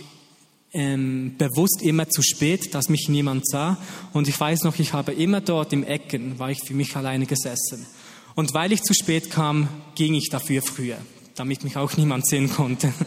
ähm, 0.74 1.36
bewusst 1.38 1.84
immer 1.84 2.10
zu 2.10 2.24
spät, 2.24 2.74
dass 2.74 2.90
mich 2.90 3.10
niemand 3.10 3.48
sah. 3.48 3.78
Und 4.12 4.28
ich 4.28 4.40
weiß 4.40 4.64
noch, 4.64 4.80
ich 4.80 4.94
habe 4.94 5.12
immer 5.12 5.40
dort 5.40 5.72
im 5.72 5.84
Ecken, 5.84 6.40
war 6.40 6.50
ich 6.50 6.64
für 6.66 6.74
mich 6.74 6.96
alleine 6.96 7.28
gesessen. 7.28 7.86
Und 8.34 8.56
weil 8.56 8.72
ich 8.72 8.82
zu 8.82 8.96
spät 8.96 9.30
kam, 9.30 9.68
ging 9.94 10.16
ich 10.16 10.30
dafür 10.32 10.64
früher, 10.64 10.98
damit 11.36 11.64
mich 11.64 11.78
auch 11.78 11.96
niemand 11.96 12.25
sehen 12.25 12.50
konnte. 12.50 12.92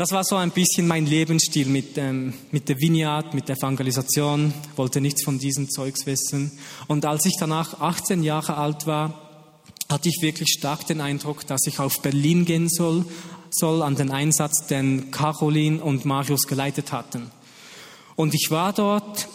Das 0.00 0.12
war 0.12 0.24
so 0.24 0.36
ein 0.36 0.50
bisschen 0.50 0.88
mein 0.88 1.04
Lebensstil 1.04 1.66
mit, 1.66 1.98
ähm, 1.98 2.32
mit 2.52 2.70
der 2.70 2.80
Vineyard, 2.80 3.34
mit 3.34 3.50
der 3.50 3.58
Evangelisation, 3.58 4.54
wollte 4.74 4.98
nichts 4.98 5.22
von 5.22 5.38
diesem 5.38 5.68
Zeugs 5.68 6.06
wissen. 6.06 6.52
Und 6.88 7.04
als 7.04 7.26
ich 7.26 7.36
danach 7.38 7.82
18 7.82 8.22
Jahre 8.22 8.56
alt 8.56 8.86
war, 8.86 9.12
hatte 9.90 10.08
ich 10.08 10.22
wirklich 10.22 10.54
stark 10.58 10.86
den 10.86 11.02
Eindruck, 11.02 11.46
dass 11.46 11.66
ich 11.66 11.80
auf 11.80 12.00
Berlin 12.00 12.46
gehen 12.46 12.70
soll, 12.70 13.04
soll 13.50 13.82
an 13.82 13.94
den 13.94 14.10
Einsatz, 14.10 14.66
den 14.68 15.10
Caroline 15.10 15.82
und 15.82 16.06
Marius 16.06 16.46
geleitet 16.46 16.92
hatten. 16.92 17.30
Und 18.16 18.32
ich 18.32 18.50
war 18.50 18.72
dort 18.72 19.28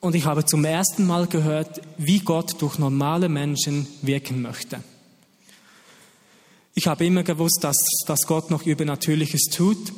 und 0.00 0.14
ich 0.14 0.26
habe 0.26 0.44
zum 0.44 0.66
ersten 0.66 1.06
Mal 1.06 1.26
gehört, 1.26 1.80
wie 1.96 2.18
Gott 2.18 2.60
durch 2.60 2.78
normale 2.78 3.30
Menschen 3.30 3.86
wirken 4.02 4.42
möchte. 4.42 4.82
Ich 6.78 6.86
habe 6.86 7.06
immer 7.06 7.22
gewusst, 7.22 7.60
dass, 7.62 7.78
dass 8.06 8.26
Gott 8.26 8.50
noch 8.50 8.66
Übernatürliches 8.66 9.44
tut. 9.44 9.94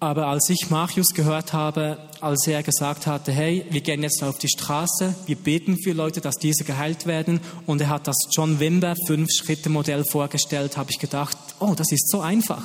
Aber 0.00 0.26
als 0.26 0.50
ich 0.50 0.70
Marius 0.70 1.14
gehört 1.14 1.52
habe, 1.52 1.98
als 2.20 2.48
er 2.48 2.64
gesagt 2.64 3.06
hatte, 3.06 3.30
hey, 3.30 3.64
wir 3.70 3.80
gehen 3.80 4.02
jetzt 4.02 4.24
auf 4.24 4.36
die 4.36 4.48
Straße, 4.48 5.14
wir 5.26 5.36
beten 5.36 5.76
für 5.78 5.92
Leute, 5.92 6.20
dass 6.20 6.34
diese 6.34 6.64
geheilt 6.64 7.06
werden, 7.06 7.38
und 7.66 7.80
er 7.80 7.90
hat 7.90 8.08
das 8.08 8.16
John 8.32 8.58
Wimber 8.58 8.96
Fünf-Schritte-Modell 9.06 10.04
vorgestellt, 10.04 10.76
habe 10.76 10.90
ich 10.90 10.98
gedacht, 10.98 11.38
oh, 11.60 11.74
das 11.76 11.92
ist 11.92 12.10
so 12.10 12.22
einfach. 12.22 12.64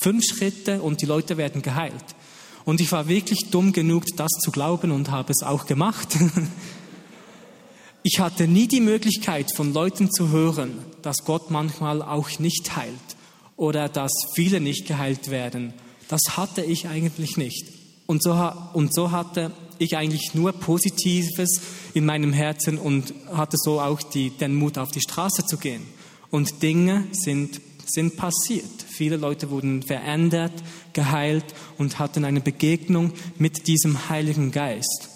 Fünf 0.00 0.24
Schritte 0.24 0.80
und 0.80 1.02
die 1.02 1.06
Leute 1.06 1.36
werden 1.36 1.60
geheilt. 1.60 2.16
Und 2.64 2.80
ich 2.80 2.90
war 2.92 3.08
wirklich 3.08 3.50
dumm 3.50 3.74
genug, 3.74 4.06
das 4.16 4.30
zu 4.42 4.50
glauben 4.50 4.90
und 4.90 5.10
habe 5.10 5.32
es 5.32 5.42
auch 5.42 5.66
gemacht. 5.66 6.16
Ich 8.04 8.18
hatte 8.18 8.48
nie 8.48 8.66
die 8.66 8.80
Möglichkeit 8.80 9.54
von 9.54 9.72
Leuten 9.72 10.10
zu 10.10 10.30
hören, 10.30 10.72
dass 11.02 11.18
Gott 11.24 11.50
manchmal 11.50 12.02
auch 12.02 12.38
nicht 12.38 12.76
heilt 12.76 12.94
oder 13.56 13.88
dass 13.88 14.12
viele 14.34 14.60
nicht 14.60 14.86
geheilt 14.86 15.30
werden. 15.30 15.74
Das 16.08 16.36
hatte 16.36 16.62
ich 16.62 16.88
eigentlich 16.88 17.36
nicht. 17.36 17.66
Und 18.06 18.22
so, 18.22 18.32
und 18.74 18.94
so 18.94 19.10
hatte 19.10 19.52
ich 19.78 19.96
eigentlich 19.96 20.34
nur 20.34 20.52
Positives 20.52 21.60
in 21.94 22.04
meinem 22.04 22.32
Herzen 22.32 22.78
und 22.78 23.14
hatte 23.32 23.56
so 23.56 23.80
auch 23.80 24.02
die, 24.02 24.30
den 24.30 24.54
Mut, 24.54 24.78
auf 24.78 24.90
die 24.90 25.00
Straße 25.00 25.46
zu 25.46 25.56
gehen. 25.56 25.82
Und 26.30 26.62
Dinge 26.62 27.06
sind, 27.12 27.60
sind 27.86 28.16
passiert. 28.16 28.84
Viele 28.88 29.16
Leute 29.16 29.50
wurden 29.50 29.82
verändert, 29.82 30.52
geheilt 30.92 31.44
und 31.78 31.98
hatten 31.98 32.24
eine 32.24 32.40
Begegnung 32.40 33.12
mit 33.38 33.66
diesem 33.66 34.08
Heiligen 34.08 34.50
Geist. 34.50 35.08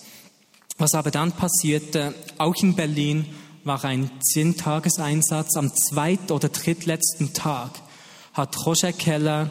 Was 0.78 0.94
aber 0.94 1.10
dann 1.10 1.32
passierte, 1.32 2.14
auch 2.38 2.54
in 2.56 2.74
Berlin, 2.74 3.26
war 3.66 3.84
ein 3.84 4.10
Zehntageseinsatz. 4.22 5.56
Am 5.56 5.72
zweit- 5.74 6.30
oder 6.30 6.48
drittletzten 6.48 7.34
Tag 7.34 7.70
hat 8.32 8.64
Roger 8.64 8.92
Keller 8.92 9.50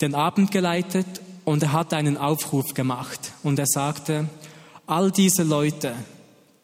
den 0.00 0.14
Abend 0.14 0.50
geleitet 0.50 1.06
und 1.44 1.62
er 1.62 1.72
hat 1.72 1.92
einen 1.92 2.16
Aufruf 2.16 2.74
gemacht. 2.74 3.32
Und 3.42 3.58
er 3.58 3.66
sagte, 3.66 4.28
all 4.86 5.10
diese 5.10 5.42
Leute, 5.42 5.94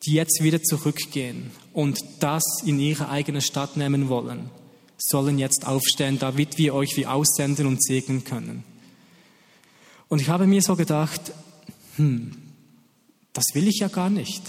die 0.05 0.15
jetzt 0.15 0.43
wieder 0.43 0.63
zurückgehen 0.63 1.51
und 1.73 2.01
das 2.21 2.43
in 2.65 2.81
ihre 2.81 3.11
eigene 3.11 3.43
Stadt 3.43 3.77
nehmen 3.77 4.09
wollen, 4.09 4.51
sollen 4.97 5.39
jetzt 5.39 5.67
aufstehen, 5.67 6.19
damit 6.19 6.59
wir 6.59 6.75
euch 6.75 6.97
wie 6.97 7.07
aussenden 7.07 7.67
und 7.67 7.83
segnen 7.83 8.25
können. 8.25 8.65
Und 10.09 10.21
ich 10.21 10.29
habe 10.29 10.47
mir 10.47 10.63
so 10.63 10.77
gedacht, 10.77 11.33
hm, 11.97 12.33
das 13.33 13.45
will 13.55 13.69
ich 13.69 13.79
ja 13.81 13.89
gar 13.89 14.11
nicht. 14.11 14.43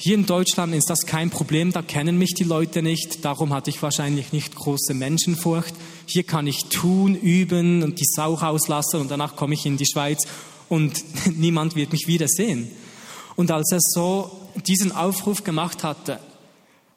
Hier 0.00 0.14
in 0.14 0.26
Deutschland 0.26 0.72
ist 0.76 0.88
das 0.90 1.06
kein 1.06 1.28
Problem, 1.28 1.72
da 1.72 1.82
kennen 1.82 2.18
mich 2.18 2.32
die 2.32 2.44
Leute 2.44 2.82
nicht, 2.82 3.24
darum 3.24 3.52
hatte 3.52 3.68
ich 3.70 3.82
wahrscheinlich 3.82 4.32
nicht 4.32 4.54
große 4.54 4.94
Menschenfurcht. 4.94 5.74
Hier 6.06 6.22
kann 6.22 6.46
ich 6.46 6.66
tun, 6.66 7.16
üben 7.16 7.82
und 7.82 7.98
die 7.98 8.06
Sau 8.06 8.34
rauslassen 8.34 9.00
und 9.00 9.10
danach 9.10 9.34
komme 9.34 9.54
ich 9.54 9.66
in 9.66 9.76
die 9.76 9.88
Schweiz 9.90 10.28
und 10.68 11.02
niemand 11.36 11.74
wird 11.74 11.90
mich 11.90 12.06
wiedersehen. 12.06 12.70
Und 13.34 13.50
als 13.50 13.72
er 13.72 13.80
so 13.80 14.30
diesen 14.68 14.92
Aufruf 14.92 15.42
gemacht 15.42 15.82
hatte, 15.82 16.20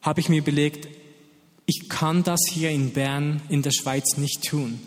habe 0.03 0.19
ich 0.19 0.29
mir 0.29 0.37
überlegt, 0.37 0.87
ich 1.65 1.89
kann 1.89 2.21
das 2.21 2.41
hier 2.51 2.69
in 2.69 2.91
Bern 2.91 3.41
in 3.49 3.63
der 3.63 3.71
Schweiz 3.71 4.17
nicht 4.17 4.43
tun 4.43 4.79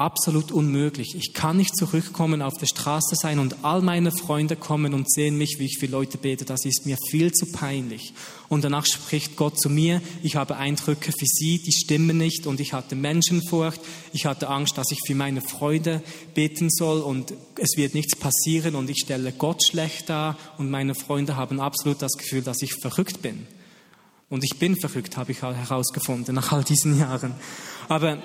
absolut 0.00 0.50
unmöglich. 0.50 1.14
Ich 1.14 1.34
kann 1.34 1.58
nicht 1.58 1.76
zurückkommen, 1.76 2.40
auf 2.40 2.56
der 2.56 2.66
Straße 2.66 3.16
sein 3.16 3.38
und 3.38 3.64
all 3.64 3.82
meine 3.82 4.10
Freunde 4.10 4.56
kommen 4.56 4.94
und 4.94 5.12
sehen 5.12 5.36
mich, 5.36 5.56
wie 5.58 5.66
ich 5.66 5.78
für 5.78 5.86
Leute 5.86 6.16
bete. 6.16 6.46
Das 6.46 6.64
ist 6.64 6.86
mir 6.86 6.96
viel 7.10 7.32
zu 7.32 7.44
peinlich. 7.52 8.14
Und 8.48 8.64
danach 8.64 8.86
spricht 8.86 9.36
Gott 9.36 9.60
zu 9.60 9.68
mir. 9.68 10.00
Ich 10.22 10.36
habe 10.36 10.56
Eindrücke 10.56 11.12
für 11.12 11.26
sie, 11.26 11.58
die 11.58 11.72
stimmen 11.72 12.16
nicht 12.16 12.46
und 12.46 12.60
ich 12.60 12.72
hatte 12.72 12.96
Menschenfurcht. 12.96 13.78
Ich 14.14 14.24
hatte 14.24 14.48
Angst, 14.48 14.78
dass 14.78 14.90
ich 14.90 15.00
für 15.06 15.14
meine 15.14 15.42
Freunde 15.42 16.02
beten 16.34 16.70
soll 16.70 17.02
und 17.02 17.34
es 17.58 17.76
wird 17.76 17.92
nichts 17.92 18.16
passieren 18.16 18.76
und 18.76 18.88
ich 18.88 19.02
stelle 19.02 19.32
Gott 19.32 19.62
schlecht 19.66 20.08
dar 20.08 20.38
und 20.56 20.70
meine 20.70 20.94
Freunde 20.94 21.36
haben 21.36 21.60
absolut 21.60 22.00
das 22.00 22.12
Gefühl, 22.12 22.40
dass 22.40 22.62
ich 22.62 22.72
verrückt 22.80 23.20
bin. 23.20 23.46
Und 24.30 24.44
ich 24.44 24.58
bin 24.58 24.76
verrückt, 24.80 25.18
habe 25.18 25.32
ich 25.32 25.42
herausgefunden 25.42 26.34
nach 26.34 26.52
all 26.52 26.64
diesen 26.64 26.98
Jahren. 26.98 27.34
Aber 27.88 28.22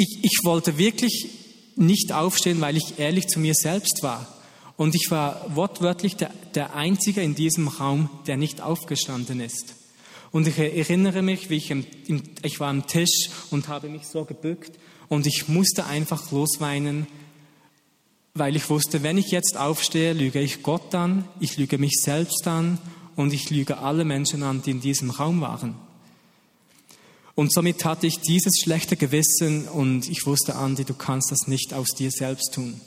ich, 0.00 0.24
ich 0.24 0.38
wollte 0.44 0.78
wirklich 0.78 1.28
nicht 1.76 2.12
aufstehen, 2.12 2.60
weil 2.60 2.76
ich 2.76 2.98
ehrlich 2.98 3.28
zu 3.28 3.38
mir 3.38 3.54
selbst 3.54 4.02
war. 4.02 4.26
Und 4.76 4.94
ich 4.94 5.10
war 5.10 5.44
wortwörtlich 5.54 6.16
der, 6.16 6.30
der 6.54 6.74
Einzige 6.74 7.20
in 7.20 7.34
diesem 7.34 7.68
Raum, 7.68 8.08
der 8.26 8.38
nicht 8.38 8.62
aufgestanden 8.62 9.40
ist. 9.40 9.74
Und 10.32 10.48
ich 10.48 10.58
erinnere 10.58 11.20
mich, 11.20 11.50
wie 11.50 11.56
ich, 11.56 11.70
im, 11.70 11.84
im, 12.06 12.22
ich 12.42 12.60
war 12.60 12.70
am 12.70 12.86
Tisch 12.86 13.28
und 13.50 13.68
habe 13.68 13.88
mich 13.88 14.06
so 14.06 14.24
gebückt 14.24 14.78
und 15.08 15.26
ich 15.26 15.48
musste 15.48 15.84
einfach 15.84 16.30
losweinen, 16.30 17.06
weil 18.32 18.56
ich 18.56 18.70
wusste, 18.70 19.02
wenn 19.02 19.18
ich 19.18 19.32
jetzt 19.32 19.58
aufstehe, 19.58 20.14
lüge 20.14 20.40
ich 20.40 20.62
Gott 20.62 20.94
an, 20.94 21.28
ich 21.40 21.58
lüge 21.58 21.76
mich 21.76 22.00
selbst 22.00 22.46
an 22.46 22.78
und 23.16 23.34
ich 23.34 23.50
lüge 23.50 23.78
alle 23.78 24.06
Menschen 24.06 24.44
an, 24.44 24.62
die 24.62 24.70
in 24.70 24.80
diesem 24.80 25.10
Raum 25.10 25.42
waren. 25.42 25.74
Und 27.34 27.52
somit 27.52 27.84
hatte 27.84 28.06
ich 28.06 28.20
dieses 28.20 28.60
schlechte 28.62 28.96
Gewissen 28.96 29.68
und 29.68 30.08
ich 30.08 30.26
wusste, 30.26 30.56
Andi, 30.56 30.84
du 30.84 30.94
kannst 30.94 31.30
das 31.30 31.46
nicht 31.46 31.72
aus 31.72 31.88
dir 31.88 32.10
selbst 32.10 32.52
tun. 32.54 32.80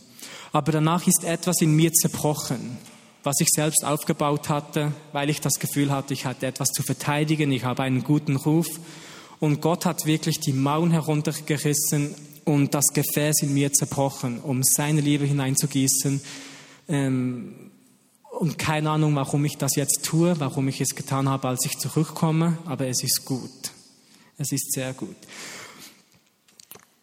Aber 0.52 0.72
danach 0.72 1.08
ist 1.08 1.24
etwas 1.24 1.62
in 1.62 1.76
mir 1.76 1.92
zerbrochen, 1.94 2.78
was 3.24 3.40
ich 3.40 3.48
selbst 3.50 3.84
aufgebaut 3.84 4.50
hatte, 4.50 4.94
weil 5.12 5.30
ich 5.30 5.42
das 5.42 5.60
Gefühl 5.60 5.92
hatte, 5.92 6.14
ich 6.14 6.26
hatte 6.26 6.46
etwas 6.46 6.70
zu 6.70 6.84
verteidigen, 6.84 7.52
ich 7.52 7.64
habe 7.64 7.84
einen 7.84 8.04
guten 8.04 8.36
Ruf. 8.36 8.68
Und 9.40 9.62
Gott 9.62 9.86
hat 9.86 10.06
wirklich 10.06 10.40
die 10.40 10.54
Mauern 10.54 10.92
heruntergerissen 10.92 12.16
und 12.46 12.74
das 12.74 12.88
Gefäß 12.94 13.42
in 13.42 13.54
mir 13.54 13.74
zerbrochen, 13.74 14.40
um 14.40 14.62
seine 14.64 15.02
Liebe 15.02 15.26
hineinzugießen. 15.26 16.22
Ähm, 16.88 17.72
und 18.40 18.58
keine 18.58 18.90
Ahnung, 18.92 19.16
warum 19.16 19.46
ich 19.46 19.58
das 19.58 19.76
jetzt 19.76 20.04
tue, 20.04 20.40
warum 20.40 20.68
ich 20.68 20.82
es 20.82 20.96
getan 20.96 21.30
habe, 21.30 21.48
als 21.48 21.66
ich 21.66 21.78
zurückkomme, 21.78 22.58
aber 22.66 22.88
es 22.88 23.04
ist 23.04 23.26
gut. 23.26 23.73
Es 24.38 24.52
ist 24.52 24.72
sehr 24.72 24.94
gut. 24.94 25.16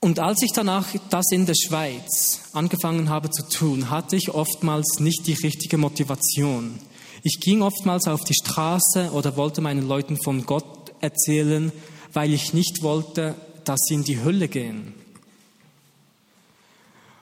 Und 0.01 0.19
als 0.19 0.43
ich 0.43 0.53
danach 0.55 0.87
das 1.11 1.27
in 1.31 1.45
der 1.45 1.55
Schweiz 1.55 2.41
angefangen 2.53 3.11
habe 3.11 3.31
zu 3.31 3.47
tun, 3.49 3.91
hatte 3.91 4.17
ich 4.17 4.31
oftmals 4.31 4.99
nicht 4.99 5.27
die 5.27 5.35
richtige 5.35 5.77
Motivation. 5.77 6.79
Ich 7.23 7.39
ging 7.41 7.61
oftmals 7.61 8.09
auf 8.09 8.25
die 8.25 8.35
Straße 8.35 9.11
oder 9.13 9.37
wollte 9.37 9.61
meinen 9.61 9.87
Leuten 9.87 10.17
von 10.23 10.47
Gott 10.47 10.95
erzählen, 11.01 11.71
weil 12.15 12.33
ich 12.33 12.55
nicht 12.55 12.83
wollte, 12.83 13.35
dass 13.65 13.81
sie 13.87 13.95
in 13.95 14.05
die 14.05 14.23
Hölle 14.23 14.49
gehen. 14.49 14.95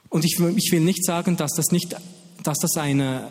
Und 0.09 0.25
ich, 0.25 0.39
ich 0.39 0.73
will 0.73 0.81
nicht 0.81 1.05
sagen, 1.05 1.37
dass 1.37 1.53
das 1.57 1.73
nicht, 1.73 1.97
dass 2.45 2.59
das 2.59 2.77
eine 2.77 3.29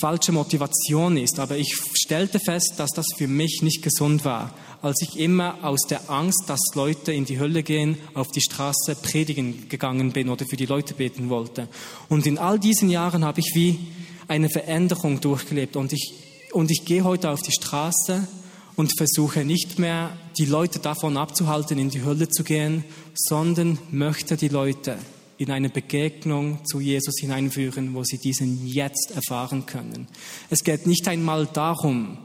falsche 0.00 0.32
Motivation 0.32 1.16
ist, 1.16 1.38
aber 1.38 1.56
ich 1.56 1.74
stellte 1.94 2.38
fest, 2.38 2.74
dass 2.76 2.90
das 2.90 3.06
für 3.16 3.26
mich 3.26 3.62
nicht 3.62 3.82
gesund 3.82 4.24
war 4.24 4.54
als 4.82 5.00
ich 5.00 5.18
immer 5.18 5.62
aus 5.62 5.82
der 5.88 6.10
Angst, 6.10 6.44
dass 6.48 6.60
Leute 6.74 7.12
in 7.12 7.24
die 7.24 7.38
Hölle 7.38 7.62
gehen, 7.62 7.96
auf 8.14 8.28
die 8.32 8.40
Straße 8.40 8.96
predigen 9.00 9.68
gegangen 9.68 10.10
bin 10.10 10.28
oder 10.28 10.44
für 10.44 10.56
die 10.56 10.66
Leute 10.66 10.94
beten 10.94 11.30
wollte. 11.30 11.68
Und 12.08 12.26
in 12.26 12.36
all 12.36 12.58
diesen 12.58 12.90
Jahren 12.90 13.24
habe 13.24 13.40
ich 13.40 13.52
wie 13.54 13.78
eine 14.26 14.50
Veränderung 14.50 15.20
durchgelebt 15.20 15.76
und 15.76 15.92
ich, 15.92 16.14
und 16.52 16.70
ich 16.70 16.84
gehe 16.84 17.04
heute 17.04 17.30
auf 17.30 17.42
die 17.42 17.52
Straße 17.52 18.26
und 18.74 18.92
versuche 18.96 19.44
nicht 19.44 19.78
mehr, 19.78 20.16
die 20.36 20.46
Leute 20.46 20.80
davon 20.80 21.16
abzuhalten, 21.16 21.78
in 21.78 21.90
die 21.90 22.04
Hölle 22.04 22.28
zu 22.28 22.42
gehen, 22.42 22.84
sondern 23.14 23.78
möchte 23.90 24.36
die 24.36 24.48
Leute 24.48 24.98
in 25.38 25.50
eine 25.50 25.68
Begegnung 25.68 26.64
zu 26.64 26.80
Jesus 26.80 27.14
hineinführen, 27.20 27.94
wo 27.94 28.04
sie 28.04 28.18
diesen 28.18 28.66
jetzt 28.66 29.12
erfahren 29.14 29.66
können. 29.66 30.06
Es 30.50 30.62
geht 30.64 30.86
nicht 30.86 31.06
einmal 31.08 31.46
darum, 31.46 32.18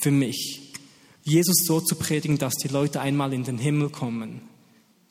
für 0.00 0.10
mich, 0.10 0.72
Jesus 1.24 1.64
so 1.64 1.80
zu 1.80 1.94
predigen, 1.96 2.38
dass 2.38 2.54
die 2.54 2.68
Leute 2.68 3.00
einmal 3.00 3.32
in 3.32 3.44
den 3.44 3.58
Himmel 3.58 3.90
kommen. 3.90 4.42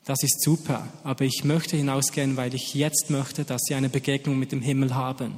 Das 0.04 0.22
ist 0.22 0.42
super, 0.42 0.88
aber 1.04 1.24
ich 1.24 1.44
möchte 1.44 1.76
hinausgehen, 1.76 2.36
weil 2.36 2.54
ich 2.54 2.74
jetzt 2.74 3.08
möchte, 3.08 3.44
dass 3.44 3.62
sie 3.62 3.74
eine 3.74 3.88
Begegnung 3.88 4.38
mit 4.38 4.50
dem 4.50 4.60
Himmel 4.60 4.94
haben. 4.94 5.34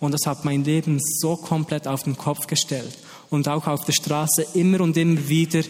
Und 0.00 0.12
das 0.12 0.26
hat 0.26 0.44
mein 0.44 0.64
Leben 0.64 0.98
so 1.00 1.36
komplett 1.36 1.86
auf 1.86 2.02
den 2.02 2.16
Kopf 2.16 2.46
gestellt. 2.46 2.98
Und 3.28 3.48
auch 3.48 3.66
auf 3.66 3.84
der 3.84 3.92
Straße 3.92 4.46
immer 4.54 4.80
und 4.80 4.96
immer 4.96 5.28
wieder 5.28 5.62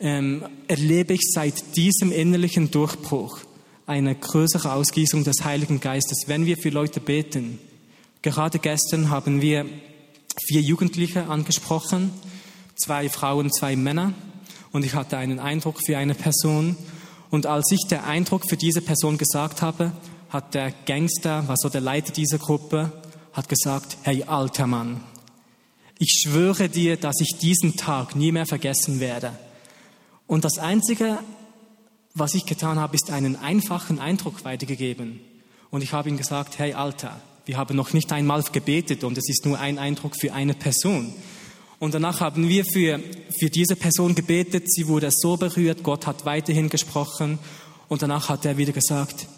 ähm, 0.00 0.44
erlebe 0.66 1.14
ich 1.14 1.20
seit 1.32 1.76
diesem 1.76 2.10
innerlichen 2.10 2.70
Durchbruch 2.70 3.40
eine 3.88 4.14
größere 4.14 4.72
Ausgießung 4.72 5.24
des 5.24 5.44
Heiligen 5.44 5.80
Geistes, 5.80 6.24
wenn 6.26 6.44
wir 6.44 6.58
für 6.58 6.68
Leute 6.68 7.00
beten. 7.00 7.58
Gerade 8.20 8.58
gestern 8.58 9.08
haben 9.08 9.40
wir 9.40 9.64
vier 10.46 10.60
Jugendliche 10.60 11.26
angesprochen, 11.28 12.10
zwei 12.76 13.08
Frauen, 13.08 13.50
zwei 13.50 13.76
Männer 13.76 14.12
und 14.72 14.84
ich 14.84 14.94
hatte 14.94 15.16
einen 15.16 15.38
Eindruck 15.38 15.80
für 15.84 15.96
eine 15.96 16.14
Person. 16.14 16.76
Und 17.30 17.46
als 17.46 17.72
ich 17.72 17.86
der 17.88 18.04
Eindruck 18.04 18.48
für 18.48 18.58
diese 18.58 18.82
Person 18.82 19.16
gesagt 19.16 19.62
habe, 19.62 19.92
hat 20.28 20.54
der 20.54 20.70
Gangster, 20.84 21.44
was 21.46 21.60
so 21.62 21.70
der 21.70 21.80
Leiter 21.80 22.12
dieser 22.12 22.38
Gruppe, 22.38 22.92
hat 23.32 23.48
gesagt, 23.48 23.96
hey 24.02 24.24
alter 24.24 24.66
Mann, 24.66 25.00
ich 25.98 26.22
schwöre 26.22 26.68
dir, 26.68 26.96
dass 26.96 27.20
ich 27.20 27.38
diesen 27.38 27.76
Tag 27.76 28.14
nie 28.14 28.32
mehr 28.32 28.46
vergessen 28.46 29.00
werde. 29.00 29.32
Und 30.26 30.44
das 30.44 30.58
Einzige, 30.58 31.18
was 32.14 32.34
ich 32.34 32.46
getan 32.46 32.78
habe, 32.78 32.94
ist 32.94 33.10
einen 33.10 33.36
einfachen 33.36 33.98
Eindruck 33.98 34.44
weitergegeben. 34.44 35.20
Und 35.70 35.82
ich 35.82 35.92
habe 35.92 36.08
ihm 36.08 36.16
gesagt, 36.16 36.58
hey 36.58 36.72
Alter, 36.72 37.20
wir 37.46 37.56
haben 37.56 37.76
noch 37.76 37.92
nicht 37.92 38.12
einmal 38.12 38.42
gebetet 38.42 39.04
und 39.04 39.16
es 39.16 39.28
ist 39.28 39.46
nur 39.46 39.58
ein 39.58 39.78
Eindruck 39.78 40.16
für 40.16 40.32
eine 40.32 40.54
Person. 40.54 41.12
Und 41.78 41.94
danach 41.94 42.20
haben 42.20 42.48
wir 42.48 42.64
für, 42.64 43.00
für 43.38 43.50
diese 43.50 43.76
Person 43.76 44.14
gebetet. 44.14 44.70
Sie 44.70 44.88
wurde 44.88 45.10
so 45.12 45.36
berührt. 45.36 45.82
Gott 45.82 46.06
hat 46.06 46.24
weiterhin 46.24 46.68
gesprochen. 46.68 47.38
Und 47.88 48.02
danach 48.02 48.28
hat 48.28 48.44
er 48.44 48.56
wieder 48.56 48.72
gesagt, 48.72 49.28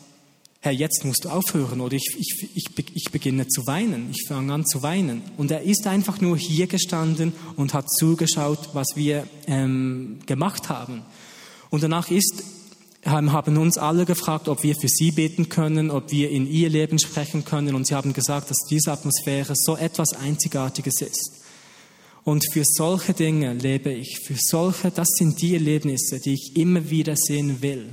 Herr, 0.62 0.72
jetzt 0.72 1.04
musst 1.04 1.24
du 1.24 1.30
aufhören 1.30 1.80
oder 1.80 1.94
ich, 1.94 2.16
ich, 2.18 2.50
ich, 2.54 2.66
ich 2.94 3.04
beginne 3.10 3.46
zu 3.48 3.66
weinen. 3.66 4.10
Ich 4.10 4.26
fange 4.28 4.52
an 4.52 4.66
zu 4.66 4.82
weinen. 4.82 5.22
Und 5.36 5.50
er 5.50 5.62
ist 5.62 5.86
einfach 5.86 6.20
nur 6.20 6.36
hier 6.36 6.66
gestanden 6.66 7.32
und 7.56 7.72
hat 7.72 7.90
zugeschaut, 7.90 8.70
was 8.74 8.88
wir 8.94 9.26
ähm, 9.46 10.18
gemacht 10.26 10.68
haben. 10.68 11.02
Und 11.70 11.82
danach 11.82 12.10
ist 12.10 12.42
haben 13.04 13.56
uns 13.56 13.78
alle 13.78 14.04
gefragt, 14.04 14.48
ob 14.48 14.62
wir 14.62 14.74
für 14.74 14.88
sie 14.88 15.10
beten 15.10 15.48
können, 15.48 15.90
ob 15.90 16.10
wir 16.10 16.30
in 16.30 16.46
ihr 16.46 16.68
Leben 16.68 16.98
sprechen 16.98 17.44
können. 17.44 17.74
Und 17.74 17.86
sie 17.86 17.94
haben 17.94 18.12
gesagt, 18.12 18.50
dass 18.50 18.58
diese 18.68 18.92
Atmosphäre 18.92 19.54
so 19.56 19.76
etwas 19.76 20.12
Einzigartiges 20.12 21.00
ist. 21.00 21.40
Und 22.24 22.44
für 22.52 22.64
solche 22.64 23.14
Dinge 23.14 23.54
lebe 23.54 23.90
ich. 23.90 24.20
Für 24.20 24.36
solche, 24.38 24.90
das 24.90 25.08
sind 25.16 25.40
die 25.40 25.54
Erlebnisse, 25.54 26.20
die 26.20 26.34
ich 26.34 26.56
immer 26.56 26.90
wieder 26.90 27.16
sehen 27.16 27.62
will. 27.62 27.88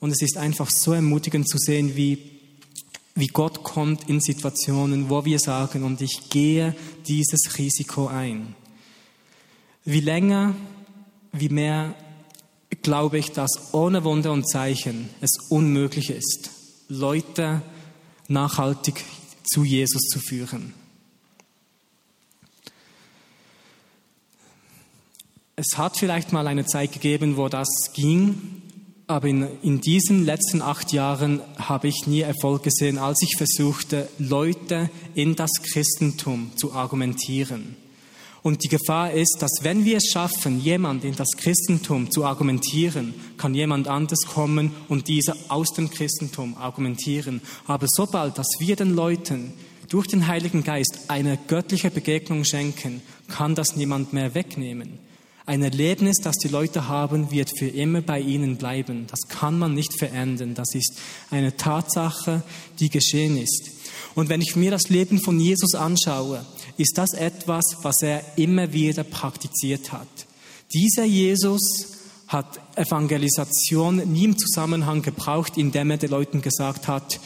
Und 0.00 0.10
es 0.10 0.20
ist 0.20 0.36
einfach 0.36 0.68
so 0.70 0.92
ermutigend 0.92 1.48
zu 1.48 1.56
sehen, 1.56 1.96
wie, 1.96 2.18
wie 3.14 3.28
Gott 3.28 3.62
kommt 3.62 4.08
in 4.10 4.20
Situationen, 4.20 5.08
wo 5.08 5.24
wir 5.24 5.38
sagen, 5.38 5.82
und 5.82 6.02
ich 6.02 6.28
gehe 6.28 6.76
dieses 7.06 7.56
Risiko 7.56 8.08
ein. 8.08 8.54
Wie 9.86 10.00
länger, 10.00 10.54
wie 11.32 11.48
mehr 11.48 11.94
glaube 12.84 13.18
ich, 13.18 13.32
dass 13.32 13.72
ohne 13.72 14.04
Wunder 14.04 14.30
und 14.30 14.48
Zeichen 14.48 15.08
es 15.20 15.36
unmöglich 15.50 16.10
ist, 16.10 16.50
Leute 16.88 17.62
nachhaltig 18.28 19.04
zu 19.42 19.64
Jesus 19.64 20.02
zu 20.02 20.20
führen. 20.20 20.72
Es 25.56 25.76
hat 25.78 25.96
vielleicht 25.96 26.32
mal 26.32 26.46
eine 26.46 26.66
Zeit 26.66 26.92
gegeben, 26.92 27.36
wo 27.36 27.48
das 27.48 27.68
ging, 27.94 28.62
aber 29.06 29.28
in, 29.28 29.46
in 29.62 29.80
diesen 29.80 30.24
letzten 30.24 30.62
acht 30.62 30.92
Jahren 30.92 31.40
habe 31.58 31.88
ich 31.88 32.06
nie 32.06 32.20
Erfolg 32.20 32.62
gesehen, 32.62 32.98
als 32.98 33.22
ich 33.22 33.36
versuchte, 33.36 34.08
Leute 34.18 34.90
in 35.14 35.36
das 35.36 35.50
Christentum 35.62 36.50
zu 36.56 36.72
argumentieren. 36.72 37.76
Und 38.44 38.62
die 38.62 38.68
Gefahr 38.68 39.10
ist, 39.10 39.38
dass 39.40 39.50
wenn 39.62 39.86
wir 39.86 39.96
es 39.96 40.10
schaffen, 40.12 40.60
jemand 40.60 41.02
in 41.02 41.16
das 41.16 41.30
Christentum 41.34 42.10
zu 42.10 42.26
argumentieren, 42.26 43.14
kann 43.38 43.54
jemand 43.54 43.88
anders 43.88 44.20
kommen 44.26 44.72
und 44.88 45.08
diese 45.08 45.34
aus 45.48 45.72
dem 45.72 45.88
Christentum 45.88 46.54
argumentieren. 46.58 47.40
Aber 47.66 47.86
sobald, 47.88 48.36
dass 48.36 48.48
wir 48.58 48.76
den 48.76 48.94
Leuten 48.94 49.54
durch 49.88 50.08
den 50.08 50.26
Heiligen 50.26 50.62
Geist 50.62 51.06
eine 51.08 51.38
göttliche 51.46 51.90
Begegnung 51.90 52.44
schenken, 52.44 53.00
kann 53.28 53.54
das 53.54 53.76
niemand 53.76 54.12
mehr 54.12 54.34
wegnehmen. 54.34 54.98
Ein 55.46 55.62
Erlebnis, 55.62 56.18
das 56.22 56.36
die 56.36 56.48
Leute 56.48 56.86
haben, 56.86 57.30
wird 57.30 57.50
für 57.58 57.68
immer 57.68 58.02
bei 58.02 58.20
ihnen 58.20 58.58
bleiben. 58.58 59.06
Das 59.10 59.20
kann 59.26 59.58
man 59.58 59.72
nicht 59.72 59.98
verändern. 59.98 60.52
Das 60.54 60.74
ist 60.74 60.98
eine 61.30 61.56
Tatsache, 61.56 62.42
die 62.78 62.90
geschehen 62.90 63.38
ist. 63.38 63.70
Und 64.14 64.28
wenn 64.28 64.42
ich 64.42 64.54
mir 64.54 64.70
das 64.70 64.90
Leben 64.90 65.18
von 65.18 65.40
Jesus 65.40 65.74
anschaue, 65.74 66.44
ist 66.76 66.98
das 66.98 67.12
etwas, 67.12 67.64
was 67.82 68.02
er 68.02 68.22
immer 68.36 68.72
wieder 68.72 69.04
praktiziert 69.04 69.92
hat. 69.92 70.08
Dieser 70.72 71.04
Jesus 71.04 71.60
hat 72.26 72.58
Evangelisation 72.76 73.96
nie 74.12 74.24
im 74.24 74.38
Zusammenhang 74.38 75.02
gebraucht, 75.02 75.56
indem 75.56 75.90
er 75.90 75.98
den 75.98 76.10
Leuten 76.10 76.42
gesagt 76.42 76.88
hat, 76.88 77.20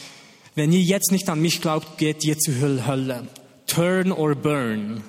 wenn 0.55 0.71
ihr 0.71 0.81
jetzt 0.81 1.11
nicht 1.11 1.29
an 1.29 1.41
mich 1.41 1.61
glaubt, 1.61 1.97
geht 1.97 2.23
ihr 2.23 2.37
zur 2.37 2.55
Hölle. 2.85 3.27
Turn 3.65 4.11
or 4.11 4.35
burn 4.35 5.03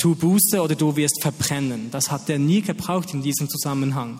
tu 0.00 0.14
Buße 0.14 0.62
oder 0.62 0.74
du 0.74 0.96
wirst 0.96 1.20
verbrennen. 1.20 1.90
Das 1.90 2.10
hat 2.10 2.28
er 2.30 2.38
nie 2.38 2.62
gebraucht 2.62 3.12
in 3.12 3.22
diesem 3.22 3.48
Zusammenhang. 3.48 4.18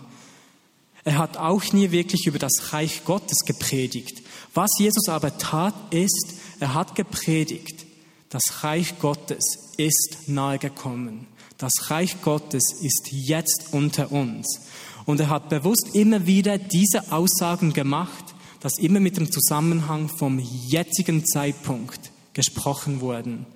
Er 1.05 1.17
hat 1.17 1.39
auch 1.39 1.73
nie 1.73 1.91
wirklich 1.91 2.27
über 2.27 2.39
das 2.39 2.73
Reich 2.73 3.05
Gottes 3.05 3.47
gepredigt. 3.47 4.23
Was 4.53 4.71
Jesus 4.79 5.09
aber 5.09 5.39
tat, 5.39 5.75
ist, 5.91 6.35
er 6.61 6.75
hat 6.75 6.95
gepredigt, 6.95 7.80
das 8.31 8.63
Reich 8.63 8.99
Gottes 9.01 9.73
ist 9.77 10.29
nahe 10.29 10.59
gekommen. 10.59 11.27
Das 11.59 11.91
Reich 11.91 12.23
Gottes 12.23 12.73
ist 12.81 13.09
jetzt 13.11 13.73
unter 13.73 14.13
uns. 14.13 14.61
Und 15.05 15.19
er 15.19 15.29
hat 15.29 15.49
bewusst 15.49 15.95
immer 15.95 16.27
wieder 16.27 16.57
diese 16.57 17.13
Aussagen 17.13 17.73
gemacht, 17.73 18.25
dass 18.61 18.79
immer 18.79 19.01
mit 19.01 19.17
dem 19.17 19.31
Zusammenhang 19.33 20.09
vom 20.09 20.39
jetzigen 20.39 21.27
Zeitpunkt 21.27 22.13
gesprochen 22.33 23.01
wurden. 23.01 23.47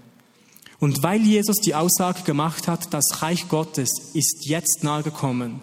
Und 0.81 1.05
weil 1.05 1.23
Jesus 1.23 1.57
die 1.59 1.77
Aussage 1.77 2.23
gemacht 2.23 2.67
hat, 2.67 2.93
das 2.93 3.23
Reich 3.23 3.49
Gottes 3.49 3.91
ist 4.13 4.45
jetzt 4.47 4.83
nahe 4.83 5.05
gekommen, 5.05 5.61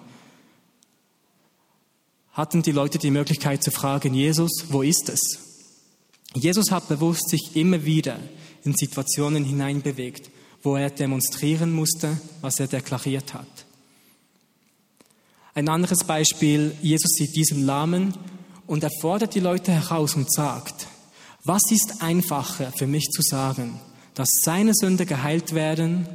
hatten 2.32 2.62
die 2.62 2.72
Leute 2.72 2.98
die 2.98 3.12
Möglichkeit 3.12 3.62
zu 3.62 3.72
fragen, 3.72 4.14
Jesus, 4.14 4.68
wo 4.70 4.84
ist 4.84 5.10
es? 5.10 5.40
Jesus 6.34 6.72
hat 6.72 6.88
bewusst 6.88 7.30
sich 7.30 7.58
immer 7.58 7.84
wieder 7.84 8.18
in 8.64 8.76
Situationen 8.76 9.44
hineinbewegt, 9.44 10.30
wo 10.64 10.76
er 10.76 10.90
demonstrieren 10.90 11.72
musste, 11.72 12.20
was 12.42 12.60
er 12.60 12.68
deklariert 12.68 13.34
hat. 13.34 13.66
Ein 15.54 15.70
anderes 15.70 16.04
Beispiel, 16.06 16.76
Jesus 16.82 17.12
sieht 17.18 17.36
diesen 17.36 17.66
Lahmen 17.66 18.14
und 18.68 18.84
er 18.84 18.92
fordert 19.02 19.36
die 19.36 19.40
Leute 19.40 19.72
heraus 19.72 20.16
und 20.16 20.32
sagt, 20.32 20.88
was 21.44 21.62
ist 21.72 22.02
einfacher 22.02 22.72
für 22.78 22.88
mich 22.88 23.10
zu 23.10 23.22
sagen? 23.22 23.80
dass 24.16 24.30
seine 24.44 24.74
Sünde 24.74 25.06
geheilt 25.06 25.54
werden, 25.54 26.08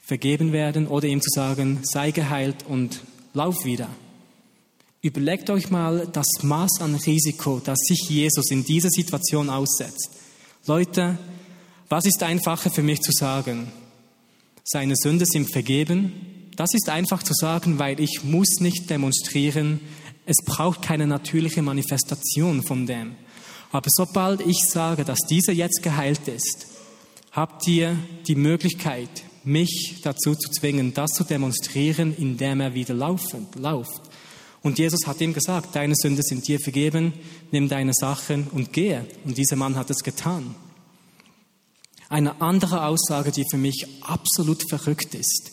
vergeben 0.00 0.52
werden 0.52 0.86
oder 0.86 1.06
ihm 1.06 1.20
zu 1.20 1.30
sagen, 1.30 1.80
sei 1.82 2.10
geheilt 2.10 2.64
und 2.68 3.00
lauf 3.34 3.64
wieder. 3.64 3.88
Überlegt 5.00 5.48
euch 5.50 5.70
mal 5.70 6.08
das 6.12 6.26
Maß 6.42 6.80
an 6.80 6.94
Risiko, 6.94 7.60
das 7.62 7.78
sich 7.80 8.08
Jesus 8.08 8.50
in 8.50 8.64
dieser 8.64 8.90
Situation 8.90 9.48
aussetzt. 9.48 10.10
Leute, 10.68 11.16
was 11.88 12.04
ist 12.04 12.22
einfacher 12.22 12.68
für 12.68 12.82
mich 12.82 13.00
zu 13.00 13.10
sagen? 13.10 13.72
Seine 14.64 14.96
Sünde 14.96 15.24
sind 15.24 15.50
vergeben. 15.50 16.50
Das 16.56 16.74
ist 16.74 16.90
einfach 16.90 17.22
zu 17.22 17.32
sagen, 17.32 17.78
weil 17.78 17.98
ich 18.00 18.22
muss 18.22 18.60
nicht 18.60 18.90
demonstrieren. 18.90 19.80
Es 20.26 20.36
braucht 20.44 20.82
keine 20.82 21.06
natürliche 21.06 21.62
Manifestation 21.62 22.62
von 22.62 22.84
dem. 22.84 23.14
Aber 23.72 23.88
sobald 23.88 24.42
ich 24.42 24.58
sage, 24.68 25.04
dass 25.04 25.20
dieser 25.20 25.54
jetzt 25.54 25.82
geheilt 25.82 26.28
ist, 26.28 26.66
habt 27.32 27.66
ihr 27.66 27.96
die 28.26 28.34
Möglichkeit, 28.34 29.08
mich 29.44 30.02
dazu 30.02 30.34
zu 30.34 30.50
zwingen, 30.50 30.92
das 30.92 31.12
zu 31.12 31.24
demonstrieren, 31.24 32.14
indem 32.14 32.60
er 32.60 32.74
wieder 32.74 32.92
laufend, 32.92 33.54
lauft. 33.54 34.02
Und 34.68 34.78
Jesus 34.78 35.06
hat 35.06 35.18
ihm 35.22 35.32
gesagt, 35.32 35.74
deine 35.74 35.94
Sünde 35.96 36.22
sind 36.22 36.46
dir 36.46 36.60
vergeben, 36.60 37.14
nimm 37.52 37.70
deine 37.70 37.94
Sachen 37.94 38.48
und 38.48 38.74
gehe. 38.74 39.06
Und 39.24 39.38
dieser 39.38 39.56
Mann 39.56 39.76
hat 39.76 39.88
es 39.88 40.02
getan. 40.04 40.54
Eine 42.10 42.42
andere 42.42 42.84
Aussage, 42.84 43.32
die 43.32 43.46
für 43.50 43.56
mich 43.56 43.86
absolut 44.02 44.62
verrückt 44.68 45.14
ist, 45.14 45.52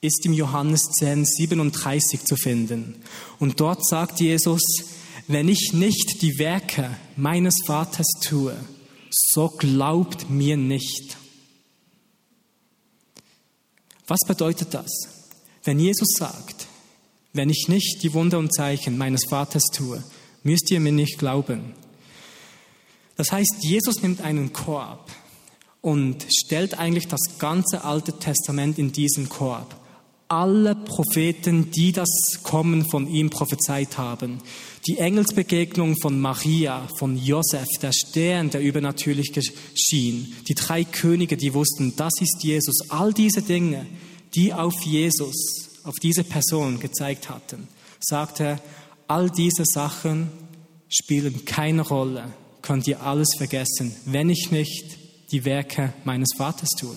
ist 0.00 0.24
im 0.24 0.34
Johannes 0.34 0.82
10, 1.00 1.24
37 1.24 2.24
zu 2.24 2.36
finden. 2.36 3.02
Und 3.40 3.58
dort 3.58 3.84
sagt 3.84 4.20
Jesus, 4.20 4.62
wenn 5.26 5.48
ich 5.48 5.72
nicht 5.72 6.22
die 6.22 6.38
Werke 6.38 6.96
meines 7.16 7.56
Vaters 7.66 8.06
tue, 8.22 8.56
so 9.10 9.48
glaubt 9.48 10.30
mir 10.30 10.56
nicht. 10.56 11.16
Was 14.06 14.20
bedeutet 14.28 14.74
das? 14.74 14.92
Wenn 15.64 15.80
Jesus 15.80 16.10
sagt, 16.16 16.63
wenn 17.34 17.50
ich 17.50 17.66
nicht 17.68 18.02
die 18.02 18.14
Wunder 18.14 18.38
und 18.38 18.54
Zeichen 18.54 18.96
meines 18.96 19.26
Vaters 19.28 19.64
tue, 19.72 20.02
müsst 20.42 20.70
ihr 20.70 20.80
mir 20.80 20.92
nicht 20.92 21.18
glauben. 21.18 21.74
Das 23.16 23.30
heißt, 23.30 23.56
Jesus 23.60 24.02
nimmt 24.02 24.22
einen 24.22 24.52
Korb 24.52 25.10
und 25.82 26.24
stellt 26.34 26.78
eigentlich 26.78 27.08
das 27.08 27.38
ganze 27.38 27.84
Alte 27.84 28.18
Testament 28.18 28.78
in 28.78 28.92
diesen 28.92 29.28
Korb 29.28 29.76
alle 30.28 30.74
Propheten, 30.74 31.70
die 31.70 31.92
das 31.92 32.08
Kommen 32.42 32.84
von 32.84 33.08
ihm 33.08 33.30
prophezeit 33.30 33.98
haben. 33.98 34.38
Die 34.86 34.98
Engelsbegegnung 34.98 35.96
von 36.00 36.20
Maria, 36.20 36.88
von 36.98 37.16
Josef, 37.16 37.68
der 37.80 37.92
Stern, 37.92 38.50
der 38.50 38.60
übernatürlich 38.60 39.32
schien. 39.74 40.34
Die 40.48 40.54
drei 40.54 40.84
Könige, 40.84 41.36
die 41.36 41.54
wussten, 41.54 41.94
das 41.96 42.12
ist 42.20 42.42
Jesus. 42.42 42.90
All 42.90 43.12
diese 43.12 43.42
Dinge, 43.42 43.86
die 44.34 44.52
auf 44.52 44.74
Jesus, 44.82 45.70
auf 45.84 45.94
diese 46.02 46.24
Person 46.24 46.80
gezeigt 46.80 47.30
hatten, 47.30 47.68
sagte 48.00 48.44
er, 48.44 48.60
all 49.06 49.30
diese 49.30 49.64
Sachen 49.64 50.30
spielen 50.88 51.44
keine 51.44 51.82
Rolle. 51.82 52.32
Könnt 52.62 52.86
ihr 52.88 53.02
alles 53.02 53.34
vergessen, 53.36 53.94
wenn 54.06 54.30
ich 54.30 54.50
nicht 54.50 54.96
die 55.30 55.44
Werke 55.44 55.92
meines 56.04 56.30
Vaters 56.36 56.70
tue. 56.78 56.96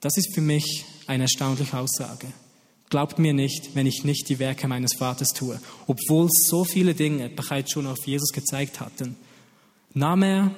Das 0.00 0.16
ist 0.16 0.34
für 0.34 0.40
mich 0.40 0.84
eine 1.06 1.24
erstaunliche 1.24 1.76
Aussage. 1.78 2.26
Glaubt 2.90 3.18
mir 3.18 3.34
nicht, 3.34 3.74
wenn 3.74 3.86
ich 3.86 4.04
nicht 4.04 4.28
die 4.28 4.38
Werke 4.38 4.66
meines 4.66 4.94
Vaters 4.94 5.28
tue, 5.28 5.60
obwohl 5.86 6.28
so 6.30 6.64
viele 6.64 6.94
Dinge 6.94 7.28
bereits 7.28 7.72
schon 7.72 7.86
auf 7.86 8.06
Jesus 8.06 8.32
gezeigt 8.32 8.80
hatten. 8.80 9.16
Nahm 9.92 10.22
er 10.22 10.50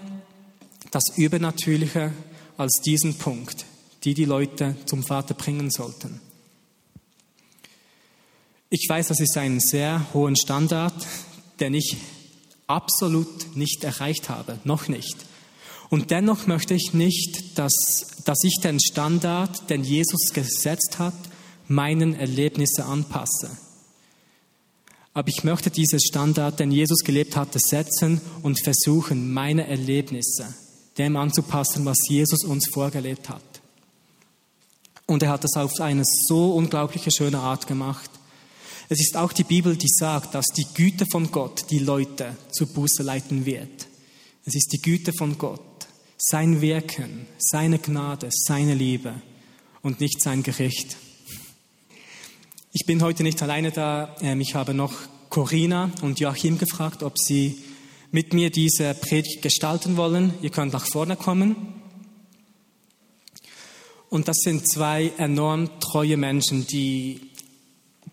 das 0.91 1.05
Übernatürliche 1.17 2.13
als 2.57 2.81
diesen 2.85 3.15
Punkt, 3.15 3.65
die 4.05 4.15
die 4.15 4.25
Leute 4.25 4.77
zum 4.87 5.03
Vater 5.03 5.35
bringen 5.35 5.71
sollten. 5.71 6.21
Ich 8.71 8.87
weiß, 8.89 9.09
das 9.09 9.21
ist 9.21 9.37
ein 9.37 9.61
sehr 9.61 10.07
hohen 10.15 10.37
Standard, 10.37 10.95
den 11.59 11.75
ich 11.75 11.97
absolut 12.67 13.57
nicht 13.57 13.83
erreicht 13.83 14.29
habe, 14.29 14.59
noch 14.65 14.89
nicht. 14.89 15.17
Und 15.89 16.13
dennoch 16.13 16.47
möchte 16.47 16.75
ich 16.75 16.95
nicht, 16.95 17.59
dass, 17.59 17.75
dass 18.25 18.45
ich 18.45 18.59
den 18.63 18.79
Standard, 18.79 19.69
den 19.71 19.83
Jesus 19.83 20.33
gesetzt 20.33 20.99
hat, 21.01 21.15
meinen 21.67 22.15
Erlebnissen 22.15 22.83
anpasse. 22.83 23.51
Aber 25.13 25.29
ich 25.29 25.43
möchte 25.43 25.71
dieses 25.71 26.05
Standard, 26.05 26.61
den 26.61 26.71
Jesus 26.71 27.01
gelebt 27.01 27.35
hatte, 27.35 27.59
setzen 27.59 28.21
und 28.43 28.63
versuchen, 28.63 29.33
meine 29.33 29.67
Erlebnisse 29.67 30.55
dem 30.99 31.17
anzupassen, 31.17 31.85
was 31.85 31.97
Jesus 32.09 32.45
uns 32.45 32.69
vorgelebt 32.73 33.29
hat. 33.29 33.50
Und 35.11 35.25
er 35.25 35.31
hat 35.31 35.43
das 35.43 35.57
auf 35.57 35.73
eine 35.81 36.05
so 36.05 36.55
unglaubliche 36.55 37.11
schöne 37.11 37.41
Art 37.41 37.67
gemacht. 37.67 38.09
Es 38.89 39.01
ist 39.01 39.17
auch 39.17 39.33
die 39.33 39.43
Bibel, 39.43 39.77
die 39.77 39.89
sagt, 39.89 40.37
dass 40.37 40.47
die 40.57 40.67
Güte 40.73 41.05
von 41.11 41.33
Gott 41.33 41.65
die 41.69 41.81
Leute 41.81 42.37
zur 42.53 42.69
Buße 42.69 43.03
leiten 43.03 43.45
wird. 43.45 43.89
Es 44.45 44.55
ist 44.55 44.73
die 44.73 44.81
Güte 44.81 45.13
von 45.13 45.37
Gott, 45.37 45.89
sein 46.17 46.61
Wirken, 46.61 47.27
seine 47.39 47.81
Gnade, 47.81 48.29
seine 48.31 48.75
Liebe 48.75 49.15
und 49.83 49.99
nicht 49.99 50.23
sein 50.23 50.45
Gericht. 50.45 50.97
Ich 52.73 52.87
bin 52.87 53.03
heute 53.03 53.25
nicht 53.25 53.43
alleine 53.43 53.73
da. 53.73 54.15
Ähm, 54.21 54.41
ich 54.41 54.55
habe 54.55 54.75
noch 54.75 54.93
Corinna 55.29 55.91
und 56.03 56.21
Joachim 56.21 56.57
gefragt, 56.57 57.03
ob 57.03 57.19
sie 57.19 57.59
mit 58.13 58.33
mir 58.33 58.51
diese 58.51 58.95
Predigt 58.95 59.43
gestalten 59.43 59.97
wollen. 59.97 60.35
Ihr 60.41 60.51
könnt 60.51 60.73
nach 60.73 60.87
vorne 60.87 61.17
kommen. 61.17 61.80
Und 64.11 64.27
das 64.27 64.39
sind 64.43 64.69
zwei 64.69 65.13
enorm 65.19 65.71
treue 65.79 66.17
Menschen, 66.17 66.67
die, 66.67 67.21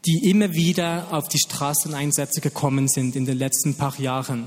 die 0.05 0.29
immer 0.29 0.53
wieder 0.53 1.07
auf 1.11 1.27
die 1.27 1.39
Straßeneinsätze 1.39 2.39
gekommen 2.39 2.87
sind 2.87 3.15
in 3.15 3.25
den 3.25 3.37
letzten 3.37 3.75
paar 3.75 3.99
Jahren. 3.99 4.45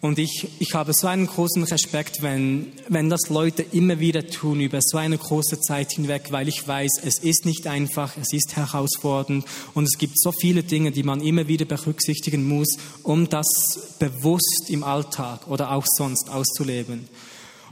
Und 0.00 0.18
ich, 0.18 0.48
ich 0.58 0.72
habe 0.72 0.94
so 0.94 1.06
einen 1.06 1.26
großen 1.26 1.62
Respekt, 1.64 2.22
wenn, 2.22 2.72
wenn 2.88 3.10
das 3.10 3.28
Leute 3.28 3.62
immer 3.62 4.00
wieder 4.00 4.26
tun 4.26 4.62
über 4.62 4.78
so 4.80 4.96
eine 4.96 5.18
große 5.18 5.60
Zeit 5.60 5.92
hinweg, 5.92 6.28
weil 6.30 6.48
ich 6.48 6.66
weiß, 6.66 7.02
es 7.04 7.18
ist 7.18 7.44
nicht 7.44 7.66
einfach, 7.66 8.16
es 8.16 8.32
ist 8.32 8.56
herausfordernd 8.56 9.44
und 9.74 9.84
es 9.84 9.98
gibt 9.98 10.18
so 10.18 10.32
viele 10.32 10.62
Dinge, 10.62 10.92
die 10.92 11.02
man 11.02 11.20
immer 11.20 11.48
wieder 11.48 11.66
berücksichtigen 11.66 12.48
muss, 12.48 12.78
um 13.02 13.28
das 13.28 13.96
bewusst 13.98 14.70
im 14.70 14.82
Alltag 14.82 15.46
oder 15.48 15.72
auch 15.72 15.84
sonst 15.86 16.30
auszuleben. 16.30 17.06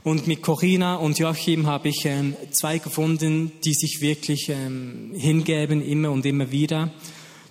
Und 0.03 0.27
mit 0.27 0.41
Corinna 0.41 0.95
und 0.95 1.19
Joachim 1.19 1.67
habe 1.67 1.89
ich 1.89 2.05
ähm, 2.05 2.35
zwei 2.51 2.79
gefunden, 2.79 3.51
die 3.63 3.73
sich 3.73 3.99
wirklich 4.01 4.49
ähm, 4.49 5.11
hingeben, 5.15 5.81
immer 5.81 6.11
und 6.11 6.25
immer 6.25 6.51
wieder 6.51 6.91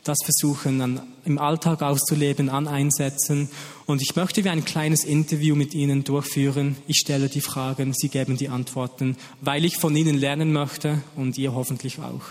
das 0.09 0.19
versuchen 0.25 0.79
dann 0.79 1.03
im 1.27 1.39
Alltag 1.39 1.83
auszuleben, 1.83 2.49
an 2.49 2.67
Einsätzen. 2.67 3.51
Und 3.87 4.01
ich 4.01 4.17
möchte 4.17 4.43
wie 4.43 4.49
ein 4.49 4.65
kleines 4.65 5.05
Interview 5.05 5.55
mit 5.55 5.75
Ihnen 5.75 6.03
durchführen. 6.03 6.77
Ich 6.87 6.97
stelle 6.97 7.29
die 7.29 7.43
Fragen, 7.43 7.93
Sie 7.95 8.09
geben 8.09 8.39
die 8.39 8.49
Antworten, 8.49 9.17
weil 9.43 9.67
ich 9.67 9.77
von 9.77 9.95
Ihnen 9.95 10.19
lernen 10.19 10.53
möchte 10.53 11.03
und 11.15 11.37
ihr 11.37 11.55
hoffentlich 11.55 11.99
auch. 11.99 12.23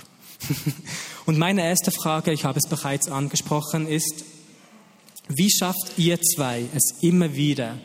und 1.25 1.37
meine 1.37 1.63
erste 1.63 1.91
Frage, 1.91 2.31
ich 2.31 2.45
habe 2.45 2.59
es 2.59 2.67
bereits 2.67 3.09
angesprochen, 3.09 3.87
ist, 3.87 4.25
wie 5.29 5.51
schafft 5.51 5.97
ihr 5.97 6.19
zwei 6.21 6.65
es 6.73 6.95
immer 7.01 7.35
wieder, 7.35 7.77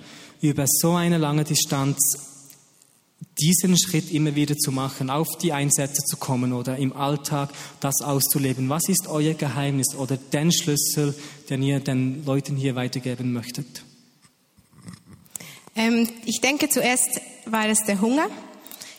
über 0.43 0.65
so 0.67 0.93
eine 0.93 1.17
lange 1.17 1.45
Distanz 1.45 2.33
diesen 3.39 3.79
Schritt 3.79 4.13
immer 4.13 4.35
wieder 4.35 4.57
zu 4.57 4.73
machen, 4.73 5.09
auf 5.09 5.39
die 5.39 5.53
Einsätze 5.53 6.03
zu 6.03 6.17
kommen 6.17 6.53
oder 6.53 6.77
im 6.77 6.93
Alltag 6.93 7.51
das 7.81 8.03
auszuleben. 8.03 8.69
Was 8.69 8.89
ist 8.89 9.07
euer 9.07 9.35
Geheimnis 9.35 9.95
oder 9.95 10.17
den 10.17 10.53
Schlüssel, 10.53 11.15
den 11.49 11.63
ihr 11.63 11.81
den 11.81 12.25
Leuten 12.27 12.57
hier 12.57 12.75
weitergeben 12.75 13.33
möchtet? 13.33 13.85
Ähm, 15.75 16.09
ich 16.27 16.41
denke, 16.41 16.69
zuerst 16.69 17.21
war 17.47 17.69
es 17.69 17.85
der 17.85 18.01
Hunger. 18.01 18.27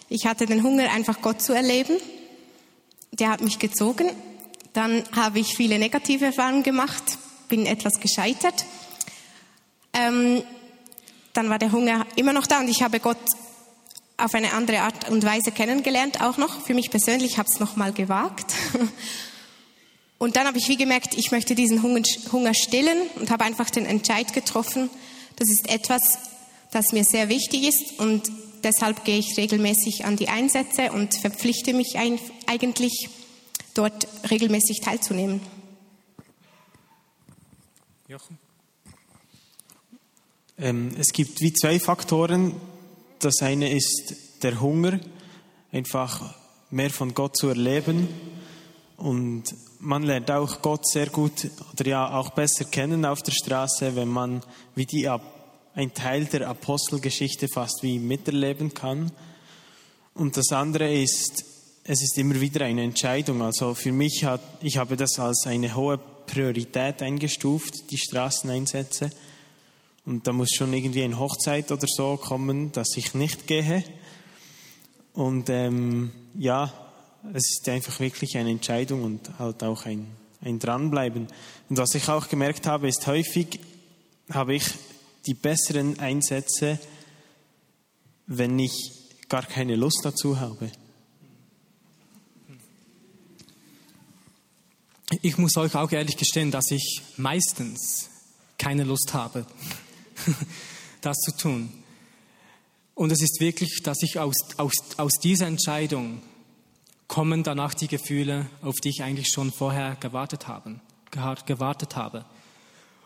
Ich 0.09 0.25
hatte 0.25 0.45
den 0.45 0.63
Hunger, 0.63 0.91
einfach 0.91 1.21
Gott 1.21 1.41
zu 1.41 1.53
erleben. 1.53 1.97
Der 3.11 3.29
hat 3.29 3.41
mich 3.41 3.59
gezogen. 3.59 4.09
Dann 4.71 5.03
habe 5.15 5.39
ich 5.39 5.55
viele 5.55 5.77
negative 5.77 6.25
Erfahrungen 6.25 6.63
gemacht, 6.63 7.03
bin 7.47 7.65
etwas 7.65 7.99
gescheitert. 7.99 8.65
Ähm, 9.93 10.41
dann 11.33 11.49
war 11.49 11.59
der 11.59 11.71
Hunger 11.71 12.05
immer 12.15 12.33
noch 12.33 12.47
da 12.47 12.59
und 12.59 12.69
ich 12.69 12.83
habe 12.83 12.99
Gott 12.99 13.17
auf 14.17 14.33
eine 14.35 14.53
andere 14.53 14.81
Art 14.81 15.09
und 15.09 15.23
Weise 15.25 15.51
kennengelernt, 15.51 16.21
auch 16.21 16.37
noch. 16.37 16.61
Für 16.61 16.73
mich 16.73 16.89
persönlich 16.91 17.37
habe 17.37 17.49
es 17.49 17.59
nochmal 17.59 17.91
gewagt. 17.91 18.53
Und 20.19 20.37
dann 20.37 20.47
habe 20.47 20.57
ich 20.57 20.69
wie 20.69 20.77
gemerkt, 20.77 21.17
ich 21.17 21.31
möchte 21.31 21.53
diesen 21.53 21.83
Hunger 21.83 22.53
stillen 22.53 22.97
und 23.19 23.29
habe 23.29 23.43
einfach 23.43 23.69
den 23.69 23.85
Entscheid 23.85 24.31
getroffen. 24.31 24.89
Das 25.35 25.49
ist 25.49 25.69
etwas, 25.69 26.17
das 26.71 26.93
mir 26.93 27.03
sehr 27.03 27.27
wichtig 27.27 27.67
ist 27.67 27.99
und 27.99 28.31
deshalb 28.63 29.03
gehe 29.03 29.17
ich 29.19 29.35
regelmäßig 29.35 30.05
an 30.05 30.15
die 30.15 30.29
Einsätze 30.29 30.93
und 30.93 31.19
verpflichte 31.19 31.73
mich 31.73 31.97
eigentlich, 31.97 33.09
dort 33.73 34.07
regelmäßig 34.29 34.79
teilzunehmen. 34.79 35.41
Jochen? 38.07 38.37
Ähm, 40.57 40.91
es 40.97 41.11
gibt 41.13 41.41
wie 41.41 41.53
zwei 41.53 41.79
Faktoren, 41.79 42.53
das 43.19 43.41
eine 43.41 43.71
ist 43.71 44.15
der 44.43 44.61
Hunger, 44.61 44.99
einfach 45.71 46.35
mehr 46.69 46.89
von 46.89 47.13
Gott 47.13 47.37
zu 47.37 47.49
erleben. 47.49 48.07
Und 48.97 49.43
man 49.79 50.03
lernt 50.03 50.29
auch 50.31 50.61
Gott 50.61 50.87
sehr 50.87 51.07
gut 51.07 51.49
oder 51.71 51.87
ja 51.87 52.17
auch 52.17 52.29
besser 52.31 52.65
kennen 52.65 53.05
auf 53.05 53.21
der 53.21 53.31
Straße, 53.31 53.95
wenn 53.95 54.07
man 54.07 54.43
wie 54.75 54.85
die 54.85 55.09
ein 55.75 55.93
Teil 55.93 56.25
der 56.25 56.47
Apostelgeschichte 56.47 57.47
fast 57.47 57.81
wie 57.81 57.97
miterleben 57.97 58.73
kann. 58.73 59.11
Und 60.13 60.37
das 60.37 60.51
andere 60.51 60.93
ist, 60.93 61.43
es 61.83 62.03
ist 62.03 62.17
immer 62.17 62.39
wieder 62.39 62.65
eine 62.65 62.83
Entscheidung. 62.83 63.41
Also 63.41 63.73
für 63.73 63.91
mich 63.91 64.23
hat, 64.23 64.41
ich 64.61 64.77
habe 64.77 64.95
das 64.95 65.17
als 65.19 65.47
eine 65.47 65.75
hohe 65.75 65.97
Priorität 65.97 67.01
eingestuft, 67.01 67.89
die 67.91 67.97
Straßeneinsätze. 67.97 69.09
Und 70.05 70.27
da 70.27 70.33
muss 70.33 70.49
schon 70.53 70.73
irgendwie 70.73 71.03
eine 71.03 71.17
Hochzeit 71.17 71.71
oder 71.71 71.87
so 71.87 72.17
kommen, 72.17 72.71
dass 72.73 72.97
ich 72.97 73.13
nicht 73.13 73.47
gehe. 73.47 73.83
Und 75.13 75.49
ähm, 75.49 76.11
ja, 76.35 76.73
es 77.33 77.51
ist 77.51 77.69
einfach 77.69 77.99
wirklich 77.99 78.37
eine 78.37 78.49
Entscheidung 78.49 79.03
und 79.03 79.39
halt 79.39 79.63
auch 79.63 79.85
ein, 79.85 80.07
ein 80.41 80.59
Dranbleiben. 80.59 81.27
Und 81.69 81.77
was 81.77 81.95
ich 81.95 82.09
auch 82.09 82.27
gemerkt 82.27 82.67
habe, 82.67 82.87
ist 82.87 83.07
häufig 83.07 83.59
habe 84.29 84.55
ich 84.55 84.65
die 85.25 85.33
besseren 85.33 85.99
Einsätze, 85.99 86.79
wenn 88.27 88.59
ich 88.59 88.91
gar 89.29 89.43
keine 89.43 89.75
Lust 89.75 90.01
dazu 90.03 90.39
habe. 90.39 90.69
Ich 95.21 95.37
muss 95.37 95.55
euch 95.57 95.75
auch 95.75 95.91
ehrlich 95.91 96.17
gestehen, 96.17 96.51
dass 96.51 96.71
ich 96.71 97.01
meistens 97.17 98.09
keine 98.57 98.83
Lust 98.83 99.13
habe. 99.13 99.45
das 101.01 101.17
zu 101.17 101.35
tun. 101.37 101.71
Und 102.95 103.11
es 103.11 103.21
ist 103.21 103.39
wirklich, 103.39 103.81
dass 103.83 103.97
ich 104.01 104.19
aus, 104.19 104.35
aus, 104.57 104.73
aus 104.97 105.13
dieser 105.21 105.47
Entscheidung 105.47 106.21
kommen 107.07 107.43
danach 107.43 107.73
die 107.73 107.87
Gefühle, 107.87 108.47
auf 108.61 108.75
die 108.83 108.89
ich 108.89 109.03
eigentlich 109.03 109.29
schon 109.29 109.51
vorher 109.51 109.95
gewartet, 109.99 110.47
haben, 110.47 110.81
gewartet 111.11 111.95
habe. 111.95 112.25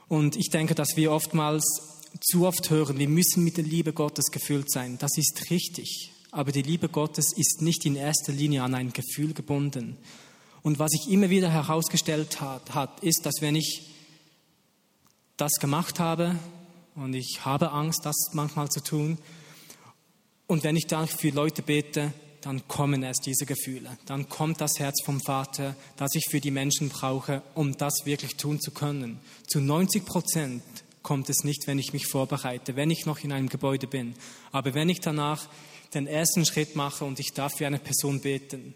Und 0.07 0.35
ich 0.35 0.49
denke, 0.49 0.75
dass 0.75 0.95
wir 0.95 1.11
oftmals 1.11 1.65
zu 2.21 2.45
oft 2.45 2.69
hören, 2.69 2.99
wir 2.99 3.09
müssen 3.09 3.43
mit 3.43 3.57
der 3.57 3.63
Liebe 3.63 3.93
Gottes 3.93 4.25
gefüllt 4.31 4.71
sein. 4.71 4.97
Das 4.97 5.17
ist 5.17 5.49
richtig. 5.49 6.11
Aber 6.31 6.51
die 6.51 6.61
Liebe 6.61 6.89
Gottes 6.89 7.33
ist 7.35 7.61
nicht 7.61 7.85
in 7.85 7.95
erster 7.95 8.31
Linie 8.31 8.63
an 8.63 8.75
ein 8.75 8.93
Gefühl 8.93 9.33
gebunden. 9.33 9.97
Und 10.61 10.79
was 10.79 10.91
sich 10.91 11.11
immer 11.11 11.29
wieder 11.29 11.49
herausgestellt 11.49 12.41
hat, 12.41 12.73
hat, 12.73 12.99
ist, 13.01 13.25
dass 13.25 13.35
wenn 13.41 13.55
ich 13.55 13.89
das 15.37 15.53
gemacht 15.59 15.99
habe, 15.99 16.35
und 16.97 17.13
ich 17.13 17.45
habe 17.45 17.71
Angst, 17.71 18.05
das 18.05 18.15
manchmal 18.33 18.69
zu 18.69 18.81
tun. 18.81 19.17
Und 20.47 20.63
wenn 20.63 20.75
ich 20.75 20.87
dann 20.87 21.07
für 21.07 21.29
Leute 21.29 21.61
bete, 21.61 22.11
dann 22.41 22.67
kommen 22.67 23.03
erst 23.03 23.25
diese 23.25 23.45
Gefühle. 23.45 23.97
Dann 24.05 24.29
kommt 24.29 24.61
das 24.61 24.79
Herz 24.79 25.03
vom 25.03 25.21
Vater, 25.21 25.75
das 25.97 26.15
ich 26.15 26.25
für 26.29 26.39
die 26.39 26.51
Menschen 26.51 26.89
brauche, 26.89 27.41
um 27.55 27.77
das 27.77 28.05
wirklich 28.05 28.37
tun 28.37 28.59
zu 28.59 28.71
können. 28.71 29.19
Zu 29.47 29.59
90 29.59 30.05
Prozent 30.05 30.63
kommt 31.03 31.29
es 31.29 31.43
nicht, 31.43 31.67
wenn 31.67 31.79
ich 31.79 31.93
mich 31.93 32.07
vorbereite, 32.07 32.75
wenn 32.75 32.89
ich 32.89 33.05
noch 33.05 33.19
in 33.19 33.31
einem 33.31 33.49
Gebäude 33.49 33.87
bin. 33.87 34.15
Aber 34.51 34.73
wenn 34.73 34.89
ich 34.89 34.99
danach 34.99 35.47
den 35.93 36.07
ersten 36.07 36.45
Schritt 36.45 36.75
mache 36.75 37.05
und 37.05 37.19
ich 37.19 37.33
darf 37.33 37.57
für 37.57 37.67
eine 37.67 37.79
Person 37.79 38.21
beten, 38.21 38.73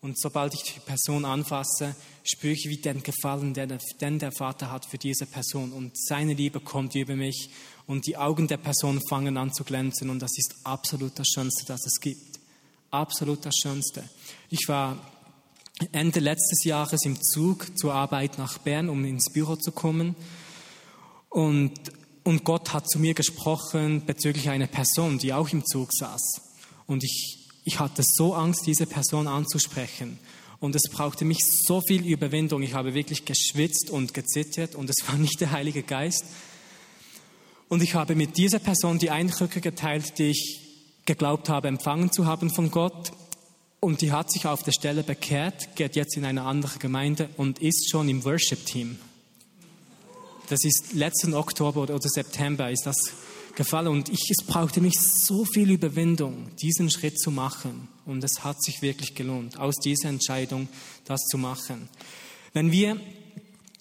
und 0.00 0.18
sobald 0.18 0.54
ich 0.54 0.62
die 0.62 0.80
Person 0.80 1.24
anfasse, 1.24 1.96
spüre 2.22 2.52
ich 2.52 2.68
wie 2.68 2.76
den 2.76 3.02
Gefallen, 3.02 3.52
den 3.52 4.18
der 4.18 4.32
Vater 4.32 4.70
hat 4.70 4.84
für 4.84 4.98
diese 4.98 5.26
Person. 5.26 5.72
Und 5.72 5.98
seine 5.98 6.34
Liebe 6.34 6.60
kommt 6.60 6.94
über 6.94 7.16
mich 7.16 7.50
und 7.86 8.06
die 8.06 8.16
Augen 8.16 8.46
der 8.46 8.58
Person 8.58 9.00
fangen 9.08 9.36
an 9.36 9.52
zu 9.52 9.64
glänzen. 9.64 10.08
Und 10.08 10.20
das 10.20 10.38
ist 10.38 10.54
absolut 10.62 11.18
das 11.18 11.26
Schönste, 11.26 11.64
das 11.66 11.84
es 11.84 12.00
gibt. 12.00 12.38
Absolut 12.90 13.44
das 13.44 13.56
Schönste. 13.60 14.04
Ich 14.50 14.68
war 14.68 14.98
Ende 15.90 16.20
letztes 16.20 16.62
Jahres 16.64 17.04
im 17.04 17.20
Zug 17.20 17.76
zur 17.76 17.92
Arbeit 17.92 18.38
nach 18.38 18.58
Bern, 18.58 18.88
um 18.88 19.04
ins 19.04 19.32
Büro 19.32 19.56
zu 19.56 19.72
kommen. 19.72 20.14
Und, 21.28 21.72
und 22.22 22.44
Gott 22.44 22.72
hat 22.72 22.88
zu 22.88 23.00
mir 23.00 23.14
gesprochen 23.14 24.06
bezüglich 24.06 24.48
einer 24.48 24.68
Person, 24.68 25.18
die 25.18 25.32
auch 25.32 25.48
im 25.48 25.66
Zug 25.66 25.92
saß. 25.92 26.40
Und 26.86 27.02
ich 27.02 27.47
ich 27.68 27.80
hatte 27.80 28.02
so 28.02 28.32
Angst, 28.32 28.66
diese 28.66 28.86
Person 28.86 29.28
anzusprechen. 29.28 30.18
Und 30.58 30.74
es 30.74 30.90
brauchte 30.90 31.26
mich 31.26 31.36
so 31.66 31.82
viel 31.82 32.02
Überwindung. 32.06 32.62
Ich 32.62 32.72
habe 32.72 32.94
wirklich 32.94 33.26
geschwitzt 33.26 33.90
und 33.90 34.14
gezittert 34.14 34.74
und 34.74 34.88
es 34.88 34.96
war 35.06 35.18
nicht 35.18 35.38
der 35.42 35.50
Heilige 35.50 35.82
Geist. 35.82 36.24
Und 37.68 37.82
ich 37.82 37.94
habe 37.94 38.14
mit 38.14 38.38
dieser 38.38 38.58
Person 38.58 38.98
die 38.98 39.10
Eindrücke 39.10 39.60
geteilt, 39.60 40.18
die 40.18 40.30
ich 40.30 40.60
geglaubt 41.04 41.50
habe, 41.50 41.68
empfangen 41.68 42.10
zu 42.10 42.24
haben 42.24 42.48
von 42.48 42.70
Gott. 42.70 43.12
Und 43.80 44.00
die 44.00 44.12
hat 44.12 44.32
sich 44.32 44.46
auf 44.46 44.62
der 44.62 44.72
Stelle 44.72 45.02
bekehrt, 45.02 45.76
geht 45.76 45.94
jetzt 45.94 46.16
in 46.16 46.24
eine 46.24 46.44
andere 46.44 46.78
Gemeinde 46.78 47.28
und 47.36 47.58
ist 47.58 47.90
schon 47.90 48.08
im 48.08 48.24
Worship-Team. 48.24 48.98
Das 50.48 50.64
ist 50.64 50.94
letzten 50.94 51.34
Oktober 51.34 51.82
oder 51.82 51.98
September 52.00 52.70
ist 52.70 52.86
das 52.86 52.96
gefallen 53.58 53.88
und 53.88 54.08
ich, 54.08 54.30
es 54.30 54.46
brauchte 54.46 54.80
mich 54.80 54.94
so 54.98 55.44
viel 55.44 55.72
Überwindung, 55.72 56.48
diesen 56.62 56.90
Schritt 56.90 57.18
zu 57.18 57.32
machen. 57.32 57.88
Und 58.06 58.22
es 58.22 58.44
hat 58.44 58.62
sich 58.62 58.80
wirklich 58.82 59.16
gelohnt, 59.16 59.58
aus 59.58 59.74
dieser 59.84 60.08
Entscheidung 60.08 60.68
das 61.04 61.20
zu 61.24 61.38
machen. 61.38 61.88
Wenn 62.52 62.70
wir 62.70 62.98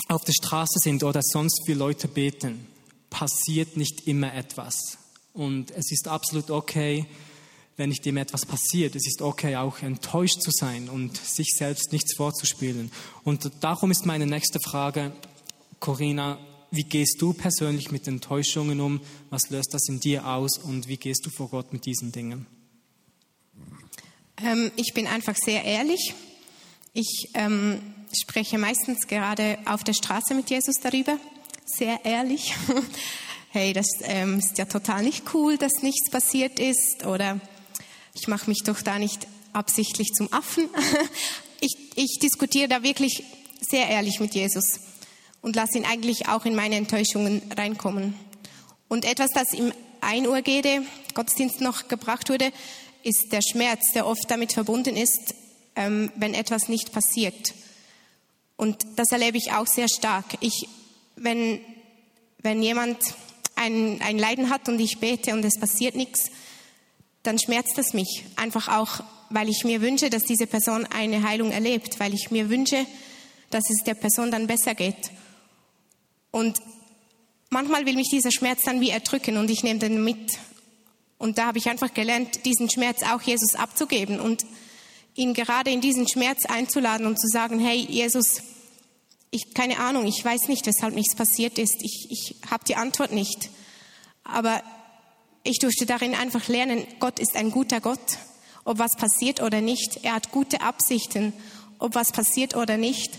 auf 0.09 0.23
der 0.23 0.33
Straße 0.33 0.79
sind 0.79 1.03
oder 1.03 1.21
sonst 1.21 1.61
für 1.65 1.75
Leute 1.75 2.07
beten, 2.07 2.65
passiert 3.11 3.77
nicht 3.77 4.07
immer 4.07 4.33
etwas. 4.33 4.97
Und 5.33 5.69
es 5.69 5.91
ist 5.91 6.07
absolut 6.07 6.49
okay, 6.49 7.05
wenn 7.77 7.89
nicht 7.89 8.05
immer 8.07 8.21
etwas 8.21 8.47
passiert. 8.47 8.95
Es 8.95 9.05
ist 9.05 9.21
okay, 9.21 9.57
auch 9.57 9.83
enttäuscht 9.83 10.41
zu 10.41 10.49
sein 10.51 10.89
und 10.89 11.15
sich 11.15 11.53
selbst 11.55 11.91
nichts 11.91 12.15
vorzuspielen. 12.15 12.91
Und 13.23 13.51
darum 13.59 13.91
ist 13.91 14.07
meine 14.07 14.25
nächste 14.25 14.59
Frage, 14.59 15.13
Corinna, 15.79 16.39
wie 16.71 16.83
gehst 16.83 17.21
du 17.21 17.33
persönlich 17.33 17.91
mit 17.91 18.07
Enttäuschungen 18.07 18.81
um? 18.81 19.01
Was 19.29 19.49
löst 19.49 19.73
das 19.73 19.87
in 19.87 19.99
dir 19.99 20.27
aus? 20.27 20.57
Und 20.57 20.87
wie 20.87 20.97
gehst 20.97 21.25
du 21.25 21.29
vor 21.29 21.49
Gott 21.49 21.71
mit 21.71 21.85
diesen 21.85 22.11
Dingen? 22.11 22.45
Ähm, 24.43 24.71
ich 24.75 24.93
bin 24.93 25.07
einfach 25.07 25.35
sehr 25.35 25.63
ehrlich. 25.63 26.13
Ich 26.93 27.29
ähm, 27.33 27.81
spreche 28.13 28.57
meistens 28.57 29.07
gerade 29.07 29.57
auf 29.65 29.83
der 29.83 29.93
Straße 29.93 30.33
mit 30.35 30.49
Jesus 30.49 30.75
darüber. 30.81 31.17
Sehr 31.65 32.03
ehrlich. 32.03 32.53
hey, 33.49 33.71
das 33.71 33.87
ähm, 34.01 34.39
ist 34.39 34.57
ja 34.57 34.65
total 34.65 35.03
nicht 35.03 35.33
cool, 35.33 35.57
dass 35.57 35.81
nichts 35.81 36.09
passiert 36.09 36.59
ist. 36.59 37.05
Oder 37.05 37.39
ich 38.13 38.27
mache 38.27 38.49
mich 38.49 38.59
doch 38.65 38.81
da 38.81 38.99
nicht 38.99 39.25
absichtlich 39.53 40.09
zum 40.13 40.31
Affen. 40.33 40.69
ich, 41.61 41.75
ich 41.95 42.19
diskutiere 42.21 42.67
da 42.67 42.83
wirklich 42.83 43.23
sehr 43.61 43.87
ehrlich 43.87 44.19
mit 44.19 44.35
Jesus 44.35 44.79
und 45.41 45.55
lasse 45.55 45.77
ihn 45.77 45.85
eigentlich 45.85 46.27
auch 46.27 46.45
in 46.45 46.55
meine 46.55 46.75
Enttäuschungen 46.75 47.41
reinkommen. 47.55 48.13
Und 48.87 49.05
etwas, 49.05 49.31
das 49.31 49.53
im 49.53 49.73
1 50.01 50.27
Uhr 50.27 50.41
Gede 50.41 50.83
Gottesdienst 51.13 51.61
noch 51.61 51.87
gebracht 51.87 52.29
wurde, 52.29 52.51
ist 53.03 53.31
der 53.31 53.41
Schmerz, 53.41 53.91
der 53.93 54.05
oft 54.05 54.29
damit 54.29 54.53
verbunden 54.53 54.95
ist, 54.95 55.33
ähm, 55.75 56.11
wenn 56.15 56.33
etwas 56.33 56.67
nicht 56.67 56.91
passiert. 56.91 57.53
Und 58.55 58.77
das 58.95 59.11
erlebe 59.11 59.37
ich 59.37 59.51
auch 59.51 59.67
sehr 59.67 59.87
stark. 59.87 60.25
Ich, 60.41 60.67
wenn, 61.15 61.59
wenn 62.39 62.61
jemand 62.61 62.97
ein, 63.55 64.01
ein 64.01 64.17
Leiden 64.17 64.49
hat 64.49 64.67
und 64.67 64.79
ich 64.79 64.99
bete 64.99 65.33
und 65.33 65.43
es 65.45 65.59
passiert 65.59 65.95
nichts, 65.95 66.31
dann 67.23 67.39
schmerzt 67.39 67.77
es 67.77 67.93
mich. 67.93 68.25
Einfach 68.35 68.67
auch, 68.67 69.03
weil 69.29 69.49
ich 69.49 69.63
mir 69.63 69.81
wünsche, 69.81 70.09
dass 70.09 70.23
diese 70.23 70.47
Person 70.47 70.85
eine 70.85 71.23
Heilung 71.23 71.51
erlebt, 71.51 71.99
weil 71.99 72.13
ich 72.13 72.31
mir 72.31 72.49
wünsche, 72.49 72.85
dass 73.49 73.63
es 73.69 73.83
der 73.83 73.93
Person 73.93 74.31
dann 74.31 74.47
besser 74.47 74.75
geht. 74.75 75.11
Und 76.37 76.61
manchmal 77.49 77.87
will 77.87 77.95
mich 77.95 78.09
dieser 78.11 78.31
Schmerz 78.31 78.61
dann 78.63 78.79
wie 78.79 78.91
erdrücken 78.91 79.37
und 79.37 79.49
ich 79.49 79.63
nehme 79.63 79.79
den 79.79 80.03
mit. 80.03 80.37
Und 81.17 81.39
da 81.39 81.47
habe 81.47 81.57
ich 81.57 81.67
einfach 81.67 81.95
gelernt, 81.95 82.45
diesen 82.45 82.69
Schmerz 82.69 83.01
auch 83.01 83.23
Jesus 83.23 83.55
abzugeben 83.55 84.19
und 84.19 84.45
ihn 85.15 85.33
gerade 85.33 85.71
in 85.71 85.81
diesen 85.81 86.07
Schmerz 86.07 86.45
einzuladen 86.45 87.07
und 87.07 87.19
zu 87.19 87.27
sagen, 87.27 87.59
hey 87.59 87.77
Jesus, 87.89 88.43
ich 89.31 89.55
keine 89.55 89.79
Ahnung, 89.79 90.05
ich 90.05 90.23
weiß 90.23 90.47
nicht, 90.47 90.67
weshalb 90.67 90.93
nichts 90.93 91.15
passiert 91.15 91.57
ist. 91.57 91.81
Ich, 91.81 92.07
ich 92.11 92.35
habe 92.51 92.63
die 92.65 92.75
Antwort 92.75 93.13
nicht. 93.13 93.49
Aber 94.23 94.61
ich 95.43 95.57
durfte 95.57 95.87
darin 95.87 96.13
einfach 96.13 96.47
lernen, 96.47 96.85
Gott 96.99 97.17
ist 97.17 97.35
ein 97.35 97.49
guter 97.49 97.81
Gott. 97.81 98.19
Ob 98.63 98.77
was 98.77 98.95
passiert 98.95 99.41
oder 99.41 99.61
nicht. 99.61 100.03
Er 100.03 100.13
hat 100.13 100.31
gute 100.31 100.61
Absichten, 100.61 101.33
ob 101.79 101.95
was 101.95 102.11
passiert 102.11 102.55
oder 102.55 102.77
nicht. 102.77 103.17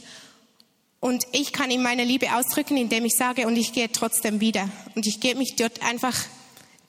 Und 1.00 1.24
ich 1.32 1.52
kann 1.52 1.70
ihm 1.70 1.82
meine 1.82 2.04
Liebe 2.04 2.34
ausdrücken, 2.34 2.76
indem 2.76 3.04
ich 3.04 3.14
sage, 3.16 3.46
und 3.46 3.56
ich 3.56 3.72
gehe 3.72 3.90
trotzdem 3.92 4.40
wieder. 4.40 4.68
Und 4.96 5.06
ich 5.06 5.20
gebe 5.20 5.38
mich 5.38 5.54
dort 5.56 5.82
einfach 5.82 6.16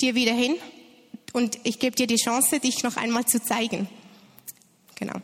dir 0.02 0.16
wieder 0.16 0.34
hin. 0.34 0.56
Und 1.34 1.60
ich 1.64 1.78
gebe 1.78 1.96
dir 1.96 2.08
die 2.08 2.16
Chance, 2.16 2.60
dich 2.60 2.82
noch 2.82 2.98
einmal 2.98 3.26
zu 3.26 3.42
zeigen. 3.42 3.88
Genau. 4.96 5.22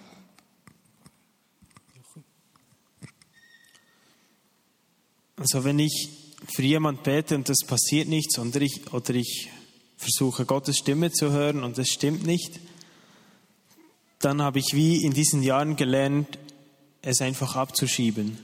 Also 5.37 5.63
wenn 5.63 5.79
ich 5.79 6.09
für 6.47 6.61
jemand 6.61 7.03
bete 7.03 7.35
und 7.35 7.49
das 7.49 7.65
passiert 7.65 8.07
nichts 8.07 8.37
oder 8.37 8.61
ich, 8.61 8.93
oder 8.93 9.15
ich 9.15 9.49
versuche 9.97 10.45
Gottes 10.45 10.77
Stimme 10.77 11.11
zu 11.11 11.31
hören 11.31 11.63
und 11.63 11.77
es 11.79 11.89
stimmt 11.89 12.25
nicht, 12.25 12.59
dann 14.19 14.41
habe 14.41 14.59
ich 14.59 14.73
wie 14.73 15.03
in 15.03 15.11
diesen 15.11 15.41
Jahren 15.43 15.75
gelernt, 15.75 16.37
es 17.01 17.21
einfach 17.21 17.55
abzuschieben 17.55 18.37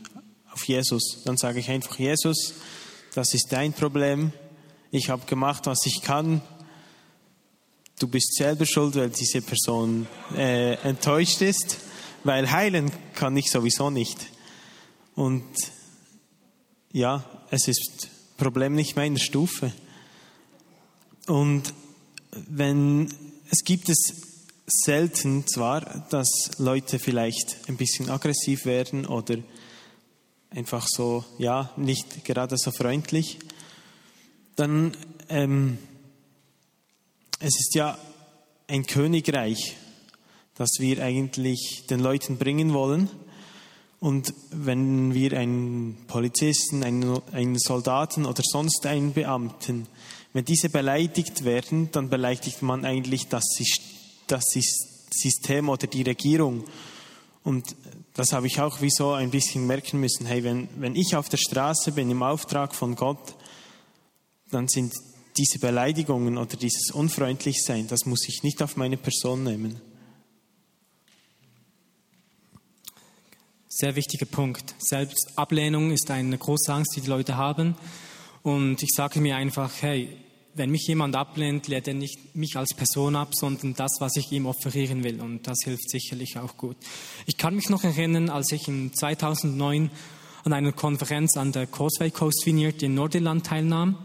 auf 0.51 0.63
Jesus. 0.65 1.23
Dann 1.25 1.37
sage 1.37 1.59
ich 1.59 1.69
einfach, 1.69 1.97
Jesus, 1.97 2.55
das 3.13 3.33
ist 3.33 3.47
dein 3.51 3.73
Problem. 3.73 4.31
Ich 4.91 5.09
habe 5.09 5.25
gemacht, 5.25 5.65
was 5.67 5.85
ich 5.85 6.01
kann. 6.01 6.41
Du 7.99 8.07
bist 8.07 8.35
selber 8.35 8.65
schuld, 8.65 8.95
weil 8.95 9.09
diese 9.09 9.41
Person 9.41 10.07
äh, 10.35 10.73
enttäuscht 10.87 11.41
ist, 11.41 11.77
weil 12.23 12.51
heilen 12.51 12.91
kann 13.13 13.35
ich 13.37 13.51
sowieso 13.51 13.89
nicht. 13.89 14.17
Und 15.15 15.45
ja, 16.91 17.23
es 17.51 17.67
ist 17.67 18.09
Problem 18.37 18.73
nicht 18.73 18.95
meiner 18.95 19.19
Stufe. 19.19 19.71
Und 21.27 21.73
wenn 22.31 23.13
es 23.51 23.63
gibt 23.63 23.89
es 23.89 24.13
selten 24.65 25.45
zwar, 25.47 25.81
dass 26.09 26.51
Leute 26.57 26.97
vielleicht 26.97 27.57
ein 27.67 27.77
bisschen 27.77 28.09
aggressiv 28.09 28.65
werden 28.65 29.05
oder 29.05 29.37
einfach 30.51 30.87
so, 30.87 31.23
ja, 31.37 31.71
nicht 31.77 32.25
gerade 32.25 32.57
so 32.57 32.71
freundlich, 32.71 33.39
dann 34.55 34.95
ähm, 35.29 35.77
es 37.39 37.59
ist 37.59 37.75
ja 37.75 37.97
ein 38.67 38.85
Königreich, 38.85 39.77
das 40.55 40.69
wir 40.79 41.03
eigentlich 41.03 41.87
den 41.89 41.99
Leuten 41.99 42.37
bringen 42.37 42.73
wollen. 42.73 43.09
Und 43.99 44.33
wenn 44.51 45.13
wir 45.13 45.33
einen 45.37 46.05
Polizisten, 46.07 46.83
einen, 46.83 47.21
einen 47.31 47.57
Soldaten 47.57 48.25
oder 48.25 48.43
sonst 48.43 48.85
einen 48.85 49.13
Beamten, 49.13 49.87
wenn 50.33 50.45
diese 50.45 50.69
beleidigt 50.69 51.43
werden, 51.43 51.89
dann 51.91 52.09
beleidigt 52.09 52.61
man 52.61 52.85
eigentlich 52.85 53.27
das, 53.27 53.43
das 54.27 54.43
System 55.11 55.69
oder 55.69 55.87
die 55.87 56.03
Regierung. 56.03 56.63
Und 57.43 57.75
das 58.13 58.33
habe 58.33 58.47
ich 58.47 58.59
auch 58.61 58.81
wie 58.81 58.91
so 58.91 59.13
ein 59.13 59.31
bisschen 59.31 59.65
merken 59.65 59.99
müssen. 59.99 60.25
Hey, 60.25 60.43
wenn, 60.43 60.69
wenn 60.77 60.95
ich 60.95 61.15
auf 61.15 61.29
der 61.29 61.37
Straße 61.37 61.91
bin 61.93 62.11
im 62.11 62.21
Auftrag 62.21 62.75
von 62.75 62.95
Gott, 62.95 63.35
dann 64.51 64.67
sind 64.67 64.93
diese 65.37 65.59
Beleidigungen 65.59 66.37
oder 66.37 66.57
dieses 66.57 66.91
Unfreundlichsein, 66.91 67.87
das 67.87 68.05
muss 68.05 68.27
ich 68.27 68.43
nicht 68.43 68.61
auf 68.61 68.75
meine 68.75 68.97
Person 68.97 69.43
nehmen. 69.43 69.79
Sehr 73.69 73.95
wichtiger 73.95 74.25
Punkt. 74.25 74.75
Selbstablehnung 74.77 75.91
ist 75.91 76.11
eine 76.11 76.37
große 76.37 76.71
Angst, 76.73 76.95
die 76.95 77.01
die 77.01 77.07
Leute 77.07 77.37
haben. 77.37 77.75
Und 78.43 78.83
ich 78.83 78.89
sage 78.93 79.21
mir 79.21 79.37
einfach, 79.37 79.71
hey, 79.81 80.17
wenn 80.53 80.69
mich 80.69 80.85
jemand 80.87 81.15
ablehnt, 81.15 81.67
lehnt 81.67 81.87
er 81.87 81.93
nicht 81.93 82.35
mich 82.35 82.57
als 82.57 82.73
Person 82.73 83.15
ab, 83.15 83.29
sondern 83.33 83.73
das, 83.73 83.97
was 83.99 84.15
ich 84.15 84.31
ihm 84.31 84.45
offerieren 84.45 85.03
will. 85.03 85.21
Und 85.21 85.47
das 85.47 85.59
hilft 85.63 85.89
sicherlich 85.89 86.37
auch 86.37 86.57
gut. 86.57 86.75
Ich 87.25 87.37
kann 87.37 87.55
mich 87.55 87.69
noch 87.69 87.83
erinnern, 87.83 88.29
als 88.29 88.51
ich 88.51 88.67
in 88.67 88.93
2009 88.93 89.89
an 90.43 90.53
einer 90.53 90.71
Konferenz 90.71 91.37
an 91.37 91.51
der 91.51 91.67
Causeway 91.67 92.11
Coast 92.11 92.45
Vineyard 92.45 92.81
in 92.83 92.95
Nordirland 92.95 93.45
teilnahm. 93.45 93.97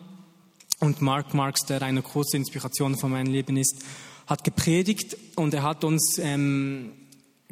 Und 0.79 1.01
Mark 1.01 1.33
Marks, 1.33 1.65
der 1.65 1.83
eine 1.83 2.03
große 2.03 2.37
Inspiration 2.37 2.97
von 2.97 3.11
meinem 3.11 3.33
Leben 3.33 3.57
ist, 3.57 3.83
hat 4.27 4.45
gepredigt 4.45 5.17
und 5.37 5.55
er 5.55 5.63
hat 5.63 5.85
uns 5.85 6.19
ähm, 6.19 6.93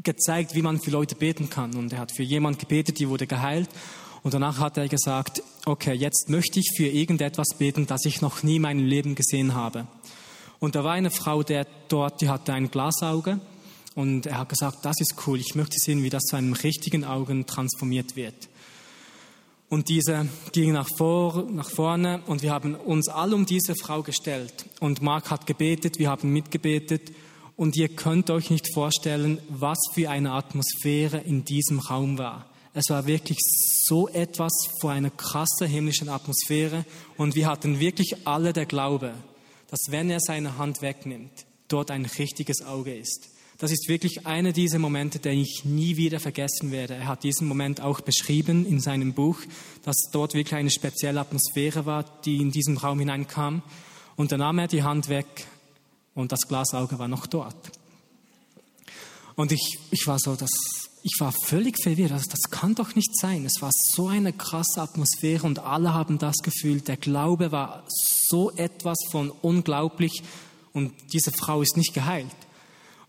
gezeigt, 0.03 0.55
wie 0.55 0.63
man 0.63 0.81
für 0.81 0.91
Leute 0.91 1.15
beten 1.15 1.49
kann. 1.49 1.75
Und 1.75 1.93
er 1.93 2.01
hat 2.01 2.13
für 2.13 2.23
jemand 2.23 2.59
gebetet, 2.59 2.99
die 2.99 3.09
wurde 3.09 3.27
geheilt. 3.27 3.71
Und 4.25 4.33
danach 4.33 4.59
hat 4.59 4.79
er 4.79 4.89
gesagt, 4.89 5.43
okay, 5.67 5.93
jetzt 5.93 6.31
möchte 6.31 6.59
ich 6.59 6.73
für 6.75 6.89
irgendetwas 6.89 7.49
beten, 7.59 7.87
das 7.87 8.07
ich 8.07 8.23
noch 8.23 8.43
nie 8.43 8.57
in 8.57 8.63
meinem 8.63 8.87
Leben 8.87 9.15
gesehen 9.15 9.55
habe. 9.55 9.87
Und 10.61 10.75
da 10.75 10.83
war 10.83 10.95
eine 10.95 11.11
Frau, 11.11 11.43
der 11.43 11.67
dort, 11.89 12.23
die 12.23 12.31
hatte 12.31 12.55
ein 12.55 12.71
Glasauge. 12.71 13.39
Und 13.95 14.25
er 14.25 14.39
hat 14.39 14.49
gesagt, 14.49 14.79
das 14.83 14.99
ist 14.99 15.15
cool, 15.27 15.39
ich 15.39 15.55
möchte 15.55 15.77
sehen, 15.79 16.03
wie 16.03 16.09
das 16.09 16.23
zu 16.23 16.37
einem 16.37 16.55
richtigen 16.55 17.05
Augen 17.05 17.45
transformiert 17.45 18.17
wird. 18.17 18.49
Und 19.69 19.91
diese 19.91 20.27
ging 20.53 20.73
nach, 20.73 20.89
vor, 20.97 21.45
nach 21.51 21.69
vorne 21.69 22.23
und 22.27 22.43
wir 22.43 22.51
haben 22.51 22.77
uns 22.77 23.09
alle 23.09 23.35
um 23.35 23.45
diese 23.45 23.75
Frau 23.75 24.03
gestellt. 24.03 24.65
Und 24.81 25.03
Mark 25.03 25.31
hat 25.31 25.47
gebetet, 25.47 25.99
wir 25.99 26.09
haben 26.09 26.33
mitgebetet. 26.33 27.13
Und 27.57 27.77
ihr 27.77 27.89
könnt 27.89 28.31
euch 28.31 28.51
nicht 28.51 28.73
vorstellen, 28.73 29.39
was 29.49 29.79
für 29.93 30.09
eine 30.09 30.33
Atmosphäre 30.33 31.19
in 31.19 31.45
diesem 31.45 31.79
Raum 31.79 32.17
war. 32.17 32.47
Es 32.75 32.91
war 32.91 33.07
wirklich 33.07 33.39
so 33.87 34.09
etwas 34.09 34.53
vor 34.81 34.91
einer 34.91 35.11
krassen 35.11 35.69
himmlischen 35.69 36.09
Atmosphäre 36.09 36.85
und 37.17 37.37
wir 37.37 37.47
hatten 37.47 37.79
wirklich 37.79 38.27
alle 38.27 38.53
der 38.53 38.67
Glaube, 38.67 39.15
dass 39.71 39.81
wenn 39.91 40.11
er 40.11 40.21
seine 40.21 40.59
Hand 40.59 40.83
wegnimmt, 40.83 41.47
dort 41.69 41.93
ein 41.93 42.05
richtiges 42.05 42.63
Auge 42.63 42.95
ist. 42.95 43.29
Das 43.59 43.71
ist 43.71 43.89
wirklich 43.89 44.27
einer 44.27 44.53
dieser 44.53 44.81
Momente, 44.81 45.21
den 45.21 45.39
ich 45.39 45.65
nie 45.65 45.97
wieder 45.97 46.19
vergessen 46.19 46.73
werde. 46.73 46.95
Er 46.95 47.07
hat 47.07 47.23
diesen 47.23 47.47
Moment 47.47 47.81
auch 47.81 48.01
beschrieben 48.01 48.67
in 48.67 48.81
seinem 48.81 49.13
Buch, 49.13 49.39
dass 49.85 49.97
dort 50.13 50.35
wirklich 50.35 50.55
eine 50.55 50.71
spezielle 50.71 51.21
Atmosphäre 51.21 51.87
war, 51.87 52.05
die 52.25 52.39
in 52.39 52.51
diesem 52.51 52.77
Raum 52.77 52.99
hineinkam. 52.99 53.63
Und 54.17 54.33
dann 54.33 54.41
nahm 54.41 54.59
er 54.59 54.69
die 54.69 54.83
Hand 54.83 55.09
weg 55.09 55.47
und 56.15 56.33
das 56.33 56.49
Glasauge 56.49 56.99
war 56.99 57.09
noch 57.09 57.27
dort. 57.27 57.71
Und 59.37 59.53
ich, 59.53 59.79
ich 59.91 60.07
war 60.07 60.19
so, 60.19 60.35
das, 60.35 60.51
ich 61.07 61.21
war 61.21 61.33
völlig 61.33 61.77
verwirrt. 61.83 62.13
Also 62.13 62.31
das 62.31 62.51
kann 62.51 62.75
doch 62.75 62.95
nicht 62.95 63.15
sein. 63.15 63.45
Es 63.45 63.61
war 63.61 63.71
so 63.73 64.09
eine 64.09 64.33
krasse 64.33 64.81
Atmosphäre 64.81 65.47
und 65.47 65.59
alle 65.59 65.93
haben 65.93 66.19
das 66.19 66.39
Gefühl. 66.39 66.81
Der 66.81 66.97
Glaube 66.97 67.53
war 67.53 67.85
so 67.89 68.51
etwas 68.53 68.97
von 69.11 69.31
unglaublich 69.31 70.23
und 70.73 70.95
diese 71.13 71.31
Frau 71.31 71.61
ist 71.61 71.77
nicht 71.77 71.93
geheilt. 71.93 72.35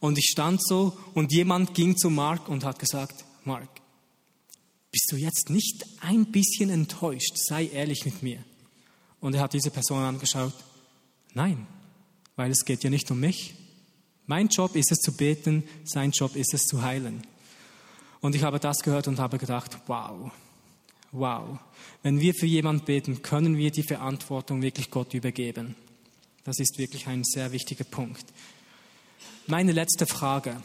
Und 0.02 0.18
ich 0.18 0.26
stand 0.26 0.62
so 0.62 0.98
und 1.14 1.32
jemand 1.32 1.74
ging 1.74 1.96
zu 1.96 2.10
Mark 2.10 2.50
und 2.50 2.66
hat 2.66 2.80
gesagt, 2.80 3.24
Mark, 3.46 3.70
bist 4.91 5.10
du 5.14 5.16
jetzt 5.16 5.50
nicht 5.50 5.86
ein 6.02 6.26
bisschen 6.26 6.70
enttäuscht? 6.70 7.38
Sei 7.38 7.68
ehrlich 7.68 8.04
mit 8.04 8.22
mir. 8.22 8.43
Und 9.22 9.36
er 9.36 9.41
hat 9.41 9.54
diese 9.54 9.72
Person 9.72 10.04
angeschaut. 10.04 10.54
Nein, 11.34 11.66
weil 12.36 12.52
es 12.52 12.66
geht 12.66 12.84
ja 12.84 12.89
nicht 12.89 13.10
um 13.10 13.22
mich. 13.22 13.56
Mein 14.26 14.50
Job 14.50 14.76
ist 14.76 14.91
es 14.91 14.98
zu 14.98 15.14
beten, 15.14 15.64
sein 15.86 16.12
Job 16.12 16.36
ist 16.36 16.54
es 16.54 16.64
zu 16.64 16.82
heilen. 16.82 17.26
Und 18.26 18.34
ich 18.34 18.42
habe 18.42 18.60
das 18.60 18.80
gehört 18.80 19.08
und 19.08 19.20
habe 19.20 19.38
gedacht, 19.38 19.78
wow, 19.86 20.32
wow. 21.12 21.60
Wenn 22.02 22.20
wir 22.20 22.34
für 22.34 22.48
jemanden 22.48 22.84
beten, 22.84 23.22
können 23.22 23.56
wir 23.56 23.70
die 23.70 23.84
Verantwortung 23.84 24.64
wirklich 24.64 24.90
Gott 24.90 25.14
übergeben. 25.14 25.76
Das 26.44 26.58
ist 26.58 26.80
wirklich 26.80 27.06
ein 27.06 27.24
sehr 27.24 27.52
wichtiger 27.52 27.84
Punkt. 27.84 28.26
Meine 29.46 29.74
letzte 29.74 30.08
Frage. 30.08 30.60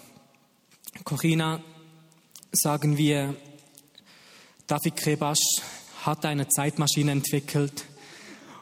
Corinna, 1.04 1.62
sagen 2.50 2.96
wir, 2.96 3.36
David 4.66 4.96
Krebasch 4.96 5.60
hat 6.02 6.24
eine 6.24 6.48
Zeitmaschine 6.48 7.12
entwickelt 7.12 7.84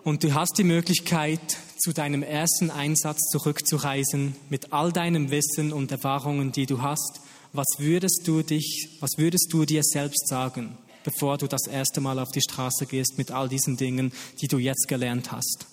und 0.03 0.25
du 0.25 0.35
hast 0.35 0.59
die 0.59 0.65
Möglichkeit, 0.65 1.57
zu 1.79 1.93
deinem 1.93 2.25
ersten 2.25 2.73
Einsatz 2.73 3.21
zurückzureisen 3.31 4.35
mit 4.51 4.73
all 4.73 4.91
deinem 4.91 5.31
Wissen 5.31 5.73
und 5.73 5.93
Erfahrungen, 5.93 6.51
die 6.51 6.67
du 6.67 6.83
hast, 6.83 7.21
was 7.53 7.67
würdest 7.79 8.23
du 8.27 8.43
dich, 8.43 8.89
was 9.01 9.13
würdest 9.17 9.53
du 9.53 9.65
dir 9.65 9.83
selbst 9.83 10.29
sagen, 10.29 10.77
bevor 11.05 11.39
du 11.39 11.47
das 11.47 11.67
erste 11.67 12.01
Mal 12.01 12.19
auf 12.19 12.31
die 12.31 12.43
Straße 12.43 12.87
gehst 12.87 13.17
mit 13.17 13.31
all 13.31 13.49
diesen 13.49 13.77
Dingen, 13.77 14.13
die 14.41 14.49
du 14.49 14.59
jetzt 14.59 14.89
gelernt 14.89 15.33
hast? 15.33 15.67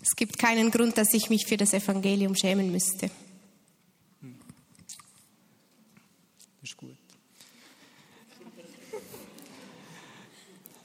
Es 0.00 0.16
gibt 0.16 0.38
keinen 0.38 0.70
Grund, 0.70 0.98
dass 0.98 1.14
ich 1.14 1.30
mich 1.30 1.46
für 1.46 1.56
das 1.56 1.72
Evangelium 1.72 2.34
schämen 2.34 2.72
müsste. 2.72 3.10
Das 6.60 6.70
ist 6.70 6.76
gut. 6.76 6.96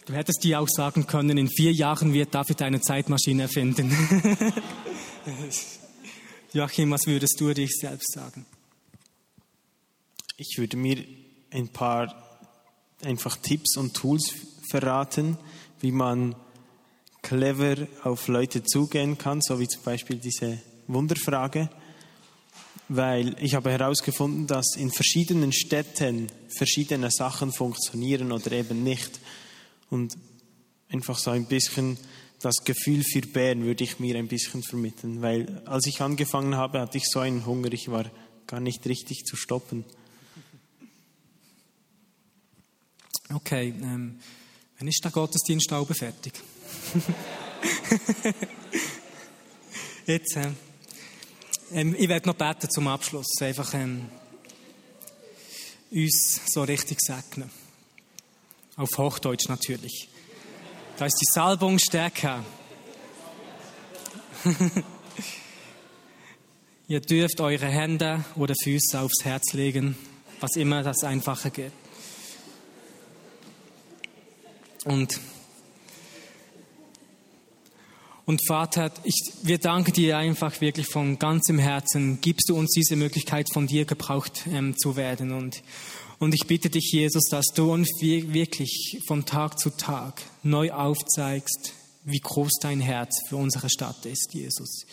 Du 0.05 0.13
hättest 0.13 0.43
dir 0.43 0.59
auch 0.61 0.69
sagen 0.69 1.07
können, 1.07 1.37
in 1.37 1.49
vier 1.49 1.73
Jahren 1.73 2.13
wird 2.13 2.33
David 2.33 2.61
eine 2.61 2.79
Zeitmaschine 2.79 3.43
erfinden. 3.43 3.91
Joachim, 6.53 6.91
was 6.91 7.05
würdest 7.05 7.41
du 7.41 7.53
dich 7.53 7.71
selbst 7.75 8.13
sagen? 8.13 8.45
Ich 10.39 10.59
würde 10.59 10.77
mir 10.77 11.03
ein 11.49 11.69
paar 11.69 12.13
einfach 13.01 13.37
Tipps 13.37 13.75
und 13.75 13.95
Tools 13.95 14.35
verraten, 14.69 15.35
wie 15.79 15.91
man 15.91 16.35
clever 17.23 17.87
auf 18.03 18.27
Leute 18.27 18.63
zugehen 18.63 19.17
kann, 19.17 19.41
so 19.41 19.59
wie 19.59 19.67
zum 19.67 19.81
Beispiel 19.81 20.17
diese 20.17 20.59
Wunderfrage, 20.85 21.71
weil 22.87 23.35
ich 23.41 23.55
habe 23.55 23.71
herausgefunden, 23.71 24.45
dass 24.45 24.75
in 24.75 24.91
verschiedenen 24.91 25.51
Städten 25.51 26.27
verschiedene 26.55 27.09
Sachen 27.09 27.51
funktionieren 27.51 28.31
oder 28.31 28.51
eben 28.51 28.83
nicht. 28.83 29.19
Und 29.89 30.15
einfach 30.89 31.17
so 31.17 31.31
ein 31.31 31.47
bisschen 31.47 31.97
das 32.41 32.57
Gefühl 32.63 33.03
für 33.03 33.21
Bären 33.21 33.63
würde 33.63 33.83
ich 33.83 33.99
mir 33.99 34.15
ein 34.15 34.27
bisschen 34.27 34.61
vermitteln, 34.61 35.23
weil 35.23 35.63
als 35.65 35.87
ich 35.87 35.99
angefangen 36.01 36.55
habe, 36.55 36.79
hatte 36.79 36.99
ich 36.99 37.05
so 37.07 37.21
einen 37.21 37.47
Hunger, 37.47 37.73
ich 37.73 37.89
war 37.89 38.05
gar 38.45 38.59
nicht 38.59 38.85
richtig 38.85 39.25
zu 39.25 39.35
stoppen. 39.35 39.83
Okay, 43.33 43.73
ähm, 43.81 44.19
wenn 44.77 44.87
ist 44.87 45.03
der 45.03 45.11
Gottesdienst 45.11 45.73
auch 45.73 45.87
fertig? 45.93 46.33
Jetzt, 50.05 50.37
äh, 50.37 50.51
ähm, 51.71 51.93
ich 51.97 52.07
werde 52.07 52.29
noch 52.29 52.35
beten 52.35 52.69
zum 52.69 52.87
Abschluss, 52.87 53.27
einfach 53.41 53.73
ähm, 53.73 54.07
uns 55.91 56.39
so 56.47 56.63
richtig 56.63 57.01
segnen. 57.01 57.49
Auf 58.77 58.97
Hochdeutsch 58.97 59.49
natürlich. 59.49 60.07
Da 60.97 61.05
ist 61.05 61.17
die 61.19 61.29
Salbung 61.33 61.79
stärker. 61.79 62.45
Ihr 66.87 67.01
dürft 67.01 67.41
eure 67.41 67.67
Hände 67.67 68.23
oder 68.35 68.53
Füße 68.63 68.97
aufs 68.99 69.25
Herz 69.25 69.51
legen, 69.51 69.97
was 70.39 70.55
immer 70.55 70.83
das 70.83 71.03
einfacher 71.03 71.49
geht. 71.49 71.73
Und, 74.87 75.19
und 78.25 78.41
Vater, 78.47 78.91
ich, 79.03 79.33
wir 79.43 79.57
danken 79.57 79.91
dir 79.91 80.17
einfach 80.17 80.61
wirklich 80.61 80.87
von 80.87 81.19
ganzem 81.19 81.59
Herzen. 81.59 82.21
Gibst 82.21 82.47
du 82.47 82.57
uns 82.57 82.71
diese 82.71 82.95
Möglichkeit, 82.95 83.47
von 83.51 83.67
dir 83.67 83.83
gebraucht 83.83 84.45
ähm, 84.49 84.77
zu 84.77 84.95
werden. 84.95 85.33
Und, 85.33 85.61
und 86.19 86.33
ich 86.33 86.47
bitte 86.47 86.69
dich, 86.69 86.89
Jesus, 86.93 87.25
dass 87.29 87.47
du 87.53 87.73
uns 87.73 87.89
wirklich 87.99 89.01
von 89.07 89.25
Tag 89.25 89.59
zu 89.59 89.71
Tag 89.71 90.21
neu 90.41 90.71
aufzeigst, 90.71 91.73
wie 92.05 92.19
groß 92.19 92.53
dein 92.61 92.79
Herz 92.79 93.27
für 93.27 93.35
unsere 93.35 93.69
Stadt 93.69 94.05
ist, 94.05 94.33
Jesus. 94.33 94.85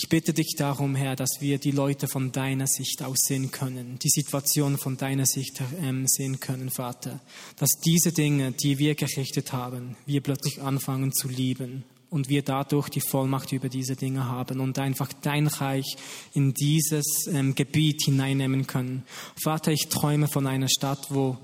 Ich 0.00 0.08
bitte 0.08 0.32
dich 0.32 0.54
darum, 0.56 0.94
Herr, 0.94 1.16
dass 1.16 1.40
wir 1.40 1.58
die 1.58 1.72
Leute 1.72 2.06
von 2.06 2.30
deiner 2.30 2.68
Sicht 2.68 3.02
aus 3.02 3.16
sehen 3.26 3.50
können, 3.50 3.98
die 4.00 4.10
Situation 4.10 4.78
von 4.78 4.96
deiner 4.96 5.26
Sicht 5.26 5.60
ähm, 5.82 6.06
sehen 6.06 6.38
können, 6.38 6.70
Vater. 6.70 7.18
Dass 7.56 7.70
diese 7.84 8.12
Dinge, 8.12 8.52
die 8.52 8.78
wir 8.78 8.94
gerichtet 8.94 9.52
haben, 9.52 9.96
wir 10.06 10.20
plötzlich 10.20 10.62
anfangen 10.62 11.12
zu 11.12 11.26
lieben 11.26 11.82
und 12.10 12.28
wir 12.28 12.42
dadurch 12.42 12.90
die 12.90 13.00
Vollmacht 13.00 13.50
über 13.50 13.68
diese 13.68 13.96
Dinge 13.96 14.26
haben 14.26 14.60
und 14.60 14.78
einfach 14.78 15.12
dein 15.20 15.48
Reich 15.48 15.96
in 16.32 16.54
dieses 16.54 17.26
ähm, 17.32 17.56
Gebiet 17.56 18.04
hineinnehmen 18.04 18.68
können. 18.68 19.02
Vater, 19.42 19.72
ich 19.72 19.88
träume 19.88 20.28
von 20.28 20.46
einer 20.46 20.68
Stadt, 20.68 21.08
wo, 21.10 21.38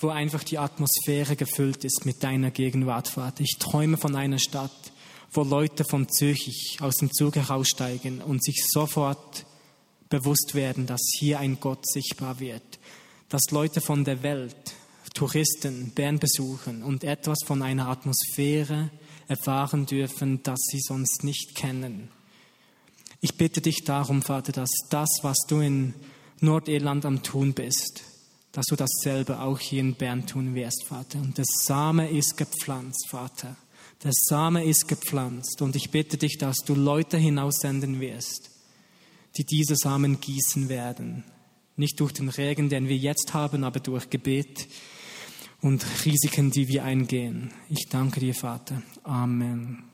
wo 0.00 0.08
einfach 0.08 0.44
die 0.44 0.56
Atmosphäre 0.56 1.36
gefüllt 1.36 1.84
ist 1.84 2.06
mit 2.06 2.22
deiner 2.22 2.52
Gegenwart, 2.52 3.08
Vater. 3.08 3.42
Ich 3.42 3.58
träume 3.58 3.98
von 3.98 4.16
einer 4.16 4.38
Stadt, 4.38 4.72
wo 5.32 5.42
Leute 5.42 5.84
von 5.84 6.08
Zürich 6.08 6.78
aus 6.80 6.96
dem 6.96 7.12
Zug 7.12 7.36
heraussteigen 7.36 8.20
und 8.22 8.42
sich 8.42 8.64
sofort 8.68 9.44
bewusst 10.08 10.54
werden, 10.54 10.86
dass 10.86 11.00
hier 11.18 11.38
ein 11.38 11.60
Gott 11.60 11.86
sichtbar 11.86 12.40
wird. 12.40 12.78
Dass 13.28 13.50
Leute 13.50 13.80
von 13.80 14.04
der 14.04 14.22
Welt, 14.22 14.56
Touristen, 15.14 15.90
Bern 15.94 16.18
besuchen 16.18 16.82
und 16.82 17.04
etwas 17.04 17.38
von 17.44 17.62
einer 17.62 17.88
Atmosphäre, 17.88 18.90
erfahren 19.26 19.84
dürfen, 19.84 20.42
das 20.42 20.58
sie 20.70 20.80
sonst 20.80 21.24
nicht 21.24 21.54
kennen. 21.54 22.08
Ich 23.20 23.36
bitte 23.36 23.60
dich 23.60 23.84
darum, 23.84 24.22
Vater, 24.22 24.52
dass 24.52 24.70
das, 24.90 25.08
was 25.22 25.36
du 25.48 25.60
in 25.60 25.94
Nordirland 26.40 27.04
am 27.04 27.22
Tun 27.22 27.52
bist, 27.52 28.02
dass 28.52 28.66
du 28.66 28.76
dasselbe 28.76 29.40
auch 29.40 29.58
hier 29.58 29.80
in 29.80 29.94
Bern 29.94 30.26
tun 30.26 30.54
wirst, 30.54 30.84
Vater. 30.86 31.18
Und 31.18 31.36
der 31.36 31.44
Same 31.64 32.08
ist 32.10 32.36
gepflanzt, 32.36 33.08
Vater. 33.10 33.56
Der 34.04 34.12
Same 34.12 34.64
ist 34.64 34.86
gepflanzt. 34.86 35.60
Und 35.60 35.76
ich 35.76 35.90
bitte 35.90 36.16
dich, 36.16 36.38
dass 36.38 36.58
du 36.58 36.74
Leute 36.74 37.16
hinaussenden 37.16 38.00
wirst, 38.00 38.50
die 39.36 39.44
diese 39.44 39.76
Samen 39.76 40.20
gießen 40.20 40.68
werden. 40.68 41.24
Nicht 41.76 42.00
durch 42.00 42.12
den 42.12 42.28
Regen, 42.28 42.68
den 42.68 42.88
wir 42.88 42.96
jetzt 42.96 43.34
haben, 43.34 43.64
aber 43.64 43.80
durch 43.80 44.10
Gebet 44.10 44.68
und 45.60 45.84
Risiken, 46.04 46.50
die 46.50 46.68
wir 46.68 46.84
eingehen. 46.84 47.52
Ich 47.68 47.88
danke 47.88 48.20
dir, 48.20 48.34
Vater. 48.34 48.82
Amen. 49.02 49.87